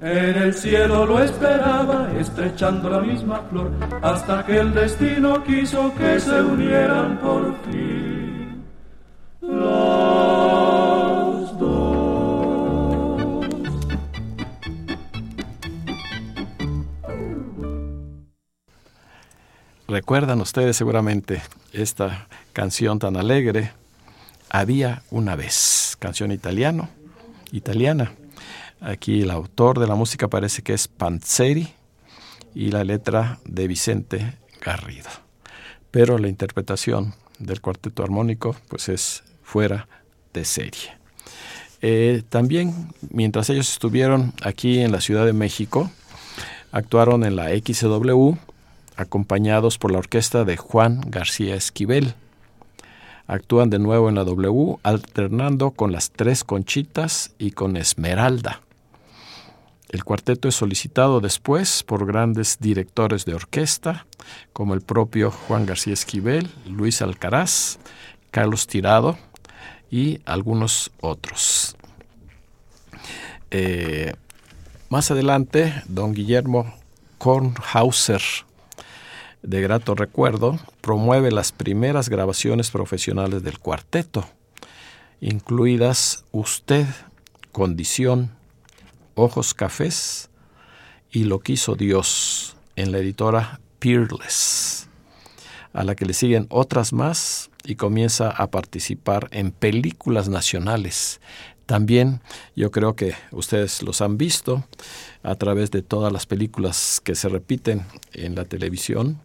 En 0.00 0.36
el 0.36 0.54
cielo 0.54 1.04
lo 1.04 1.22
esperaba, 1.22 2.08
estrechando 2.18 2.88
la 2.88 3.00
misma 3.00 3.42
flor, 3.50 3.70
hasta 4.00 4.44
que 4.46 4.58
el 4.58 4.72
destino 4.72 5.44
quiso 5.44 5.92
que 5.96 6.18
se 6.18 6.40
unieran 6.42 7.18
por 7.18 7.54
fin 7.64 8.64
los 9.42 9.58
dos. 11.58 13.04
Recuerdan 19.88 20.40
ustedes 20.40 20.74
seguramente 20.74 21.42
esta 21.74 22.28
canción 22.54 22.98
tan 22.98 23.18
alegre 23.18 23.72
había 24.54 25.02
una 25.10 25.34
vez, 25.34 25.96
canción 25.98 26.30
italiano, 26.30 26.88
italiana. 27.50 28.12
Aquí 28.80 29.22
el 29.22 29.32
autor 29.32 29.80
de 29.80 29.88
la 29.88 29.96
música 29.96 30.28
parece 30.28 30.62
que 30.62 30.74
es 30.74 30.86
Panzeri 30.86 31.74
y 32.54 32.70
la 32.70 32.84
letra 32.84 33.40
de 33.44 33.66
Vicente 33.66 34.38
Garrido. 34.60 35.10
Pero 35.90 36.18
la 36.18 36.28
interpretación 36.28 37.14
del 37.40 37.60
cuarteto 37.60 38.04
armónico 38.04 38.54
pues 38.68 38.88
es 38.88 39.24
fuera 39.42 39.88
de 40.32 40.44
serie. 40.44 40.98
Eh, 41.82 42.22
también, 42.28 42.92
mientras 43.10 43.50
ellos 43.50 43.72
estuvieron 43.72 44.34
aquí 44.40 44.78
en 44.78 44.92
la 44.92 45.00
Ciudad 45.00 45.26
de 45.26 45.32
México, 45.32 45.90
actuaron 46.70 47.24
en 47.24 47.34
la 47.34 47.48
XW, 47.48 48.34
acompañados 48.94 49.78
por 49.78 49.90
la 49.90 49.98
orquesta 49.98 50.44
de 50.44 50.56
Juan 50.56 51.00
García 51.08 51.56
Esquivel. 51.56 52.14
Actúan 53.26 53.70
de 53.70 53.78
nuevo 53.78 54.08
en 54.08 54.14
la 54.14 54.24
W, 54.24 54.78
alternando 54.82 55.70
con 55.70 55.92
las 55.92 56.10
tres 56.10 56.44
conchitas 56.44 57.34
y 57.38 57.52
con 57.52 57.76
Esmeralda. 57.76 58.60
El 59.88 60.04
cuarteto 60.04 60.48
es 60.48 60.56
solicitado 60.56 61.20
después 61.20 61.82
por 61.84 62.04
grandes 62.04 62.58
directores 62.58 63.24
de 63.24 63.34
orquesta, 63.34 64.06
como 64.52 64.74
el 64.74 64.80
propio 64.80 65.30
Juan 65.30 65.66
García 65.66 65.94
Esquivel, 65.94 66.50
Luis 66.66 67.00
Alcaraz, 67.00 67.78
Carlos 68.30 68.66
Tirado 68.66 69.16
y 69.90 70.20
algunos 70.26 70.90
otros. 71.00 71.76
Eh, 73.50 74.14
más 74.88 75.10
adelante, 75.10 75.82
don 75.86 76.12
Guillermo 76.12 76.74
Kornhauser 77.18 78.22
de 79.44 79.60
grato 79.60 79.94
recuerdo, 79.94 80.58
promueve 80.80 81.30
las 81.30 81.52
primeras 81.52 82.08
grabaciones 82.08 82.70
profesionales 82.70 83.42
del 83.42 83.58
cuarteto, 83.58 84.26
incluidas 85.20 86.24
Usted, 86.32 86.86
Condición, 87.52 88.30
Ojos 89.14 89.52
Cafés 89.52 90.30
y 91.10 91.24
Lo 91.24 91.40
quiso 91.40 91.76
Dios 91.76 92.56
en 92.74 92.90
la 92.90 92.98
editora 92.98 93.60
Peerless, 93.80 94.88
a 95.74 95.84
la 95.84 95.94
que 95.94 96.06
le 96.06 96.14
siguen 96.14 96.46
otras 96.48 96.94
más 96.94 97.50
y 97.64 97.76
comienza 97.76 98.30
a 98.30 98.50
participar 98.50 99.28
en 99.30 99.50
películas 99.50 100.28
nacionales. 100.28 101.20
También 101.66 102.20
yo 102.56 102.70
creo 102.70 102.96
que 102.96 103.14
ustedes 103.30 103.82
los 103.82 104.00
han 104.00 104.16
visto 104.16 104.64
a 105.22 105.34
través 105.34 105.70
de 105.70 105.82
todas 105.82 106.12
las 106.12 106.26
películas 106.26 107.00
que 107.02 107.14
se 107.14 107.28
repiten 107.28 107.84
en 108.12 108.34
la 108.34 108.44
televisión 108.44 109.20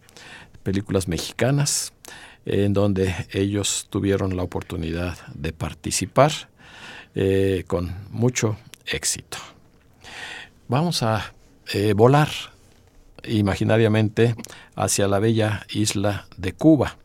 películas 0.62 1.08
mexicanas. 1.08 1.92
en 2.46 2.72
donde 2.72 3.14
ellos 3.32 3.86
tuvieron 3.90 4.34
la 4.34 4.42
oportunidad 4.42 5.18
de 5.34 5.52
participar 5.52 6.32
eh, 7.14 7.64
con 7.66 7.94
mucho 8.10 8.56
éxito. 8.86 9.36
Vamos 10.66 11.02
a 11.02 11.34
eh, 11.72 11.92
volar 11.92 12.28
imaginariamente 13.24 14.34
hacia 14.74 15.08
la 15.08 15.18
bella 15.18 15.66
isla 15.70 16.26
de 16.36 16.52
Cuba. 16.52 16.96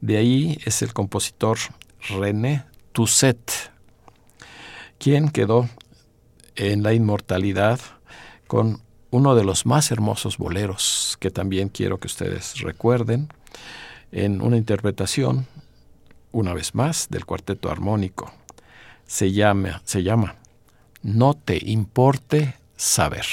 De 0.00 0.16
ahí 0.16 0.58
es 0.64 0.82
el 0.82 0.92
compositor 0.92 1.58
René 2.08 2.64
Tousset, 2.92 3.70
quien 4.98 5.30
quedó 5.30 5.68
en 6.56 6.82
la 6.82 6.92
inmortalidad 6.92 7.80
con 8.46 8.82
uno 9.10 9.34
de 9.34 9.44
los 9.44 9.66
más 9.66 9.90
hermosos 9.90 10.38
boleros 10.38 11.09
que 11.20 11.30
también 11.30 11.68
quiero 11.68 11.98
que 11.98 12.08
ustedes 12.08 12.60
recuerden 12.60 13.28
en 14.10 14.40
una 14.40 14.56
interpretación, 14.56 15.46
una 16.32 16.54
vez 16.54 16.74
más, 16.74 17.06
del 17.10 17.26
cuarteto 17.26 17.70
armónico. 17.70 18.32
Se 19.06 19.30
llama, 19.30 19.82
se 19.84 20.02
llama 20.02 20.36
No 21.02 21.34
te 21.34 21.58
importe 21.64 22.56
saber. 22.76 23.26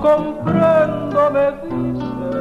Comprendo, 0.00 1.30
me 1.32 1.46
dice, 1.62 2.34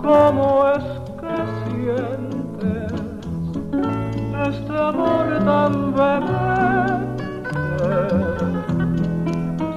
cómo 0.00 0.44
es 0.68 0.84
que 1.20 1.34
sientes 1.66 2.92
este 4.48 4.74
amor 4.78 5.26
tan 5.44 5.72
vehemente 5.92 7.24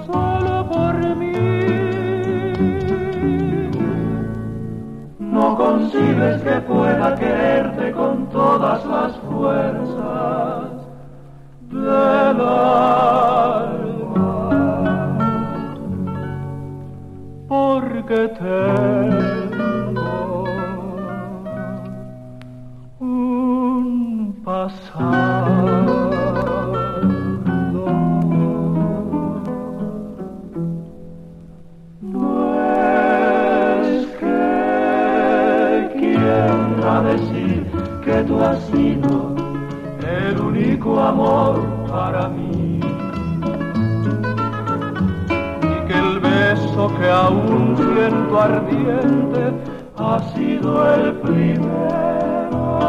solo 0.05 0.53
por 0.69 0.95
mí. 1.17 1.37
No 5.19 5.57
concibes 5.57 6.41
que 6.43 6.61
pueda 6.61 7.15
quererte 7.15 7.91
con 7.91 8.29
todas 8.29 8.85
las 8.85 9.17
fuerzas 9.17 10.69
del 11.71 11.89
alma. 11.89 13.32
Porque 18.05 18.27
tengo 18.37 20.03
un 22.99 24.41
pasado. 24.43 26.11
No 32.01 32.59
es 33.83 34.07
que 34.19 34.39
quiera 35.97 37.01
decir 37.03 37.71
que 38.03 38.23
tú 38.23 38.41
has 38.41 38.59
sido 38.65 39.33
el 40.01 40.41
único 40.41 40.99
amor 40.99 41.72
que 47.03 47.09
aún 47.09 47.75
siento 47.75 48.39
ardiente 48.39 49.43
ha 49.97 50.19
sido 50.33 50.93
el 50.95 51.11
primero. 51.15 52.79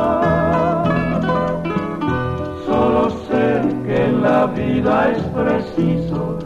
Solo 2.64 3.10
sé 3.28 3.60
que 3.84 4.04
en 4.04 4.22
la 4.22 4.46
vida 4.46 5.10
es 5.10 5.22
preciso 5.40 6.38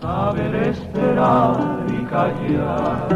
saber 0.00 0.54
esperar 0.72 1.84
y 1.88 2.02
callar 2.06 3.08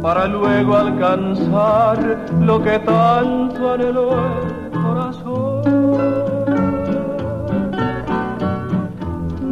para 0.00 0.26
luego 0.26 0.76
alcanzar 0.76 1.98
lo 2.40 2.62
que 2.62 2.78
tanto 2.78 3.72
anheló 3.72 4.10
el 4.12 4.70
corazón. 4.80 5.62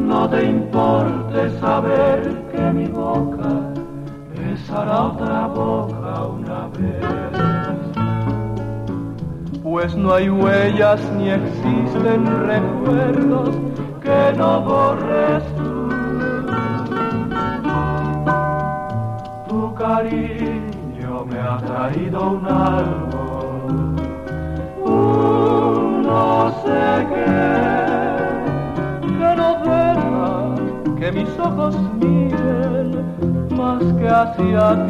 No 0.09 0.29
te 0.29 0.45
importe 0.45 1.20
saber 1.61 2.23
que 2.51 2.63
mi 2.73 2.87
boca 2.87 3.53
besará 4.35 5.03
otra 5.03 5.47
boca 5.49 6.25
una 6.25 6.69
vez, 6.79 7.05
pues 9.63 9.95
no 9.95 10.15
hay 10.15 10.31
huellas 10.31 11.01
ni 11.19 11.29
existen 11.31 12.27
recuerdos 12.47 13.51
que 14.01 14.33
no 14.39 14.63
borres 14.63 15.45
tú. 15.57 15.91
Tu 19.49 19.75
cariño 19.75 21.27
me 21.27 21.39
ha 21.39 21.59
traído 21.59 22.31
un 22.31 22.47
árbol, 22.47 23.10
mis 31.21 31.39
ojos 31.39 31.77
miren 31.99 33.05
más 33.57 33.83
que 33.99 34.09
hacia 34.09 34.87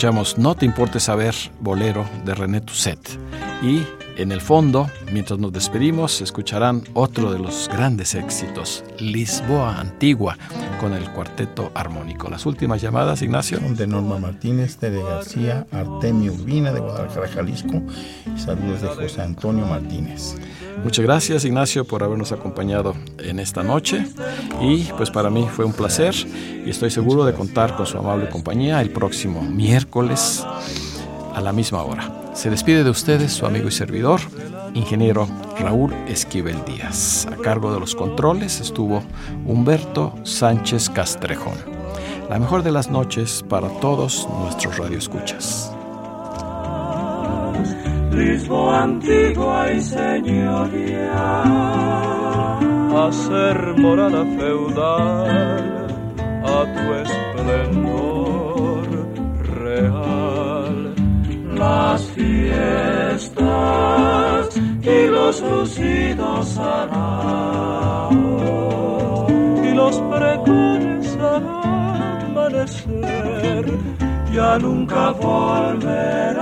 Escuchamos 0.00 0.38
No 0.38 0.54
te 0.54 0.64
importe 0.64 0.98
saber, 0.98 1.34
bolero 1.60 2.06
de 2.24 2.34
René 2.34 2.62
Tousset. 2.62 2.98
Y 3.62 3.84
en 4.20 4.32
el 4.32 4.42
fondo, 4.42 4.90
mientras 5.12 5.38
nos 5.38 5.50
despedimos, 5.50 6.20
escucharán 6.20 6.82
otro 6.92 7.32
de 7.32 7.38
los 7.38 7.68
grandes 7.72 8.14
éxitos, 8.14 8.84
Lisboa 8.98 9.80
Antigua, 9.80 10.36
con 10.78 10.92
el 10.92 11.10
cuarteto 11.10 11.70
armónico. 11.74 12.28
Las 12.28 12.44
últimas 12.44 12.82
llamadas, 12.82 13.22
Ignacio. 13.22 13.58
Son 13.58 13.76
de 13.76 13.86
Norma 13.86 14.18
Martínez, 14.18 14.76
Tere 14.76 15.02
García, 15.02 15.66
Artemio 15.72 16.34
Urbina 16.34 16.70
de 16.72 16.80
Guadalajara, 16.80 17.28
Jalisco 17.28 17.82
y 18.34 18.38
saludos 18.38 18.82
de 18.82 18.88
José 18.88 19.22
Antonio 19.22 19.64
Martínez. 19.64 20.36
Muchas 20.84 21.04
gracias 21.04 21.44
Ignacio 21.44 21.86
por 21.86 22.02
habernos 22.02 22.32
acompañado 22.32 22.94
en 23.18 23.38
esta 23.38 23.62
noche 23.62 24.06
y 24.60 24.84
pues 24.96 25.10
para 25.10 25.30
mí 25.30 25.46
fue 25.50 25.64
un 25.64 25.72
placer 25.72 26.14
y 26.64 26.68
estoy 26.68 26.90
seguro 26.90 27.24
de 27.24 27.32
contar 27.32 27.74
con 27.76 27.86
su 27.86 27.98
amable 27.98 28.28
compañía 28.28 28.80
el 28.80 28.90
próximo 28.90 29.42
miércoles 29.42 30.44
a 31.34 31.40
la 31.40 31.52
misma 31.52 31.82
hora. 31.82 32.19
Se 32.32 32.48
despide 32.48 32.84
de 32.84 32.90
ustedes 32.90 33.32
su 33.32 33.44
amigo 33.44 33.68
y 33.68 33.72
servidor, 33.72 34.20
ingeniero 34.72 35.26
Raúl 35.58 35.92
Esquivel 36.08 36.64
Díaz. 36.64 37.26
A 37.30 37.36
cargo 37.36 37.72
de 37.72 37.80
los 37.80 37.94
controles 37.94 38.60
estuvo 38.60 39.02
Humberto 39.44 40.14
Sánchez 40.22 40.90
Castrejón. 40.90 41.54
La 42.28 42.38
mejor 42.38 42.62
de 42.62 42.70
las 42.72 42.88
noches 42.88 43.44
para 43.48 43.68
todos 43.80 44.28
nuestros 44.42 44.78
radioescuchas. 44.78 45.72
Lisboa 48.12 48.84
antigua 48.84 49.72
y 49.72 49.80
señoría, 49.80 51.42
a 51.42 53.10
ser 53.12 53.74
morada 53.76 54.24
feudal, 54.24 55.86
a 56.44 56.64
tu 56.74 56.94
esplendor 56.94 58.19
Las 61.60 62.02
fiestas 62.16 63.36
y 64.56 65.06
los 65.08 65.42
lucidos 65.42 66.58
y 69.62 69.74
los 69.74 69.96
pregones 70.00 71.16
al 71.16 71.46
amanecer 72.24 73.64
ya 74.32 74.58
nunca 74.58 75.10
volverán 75.10 76.40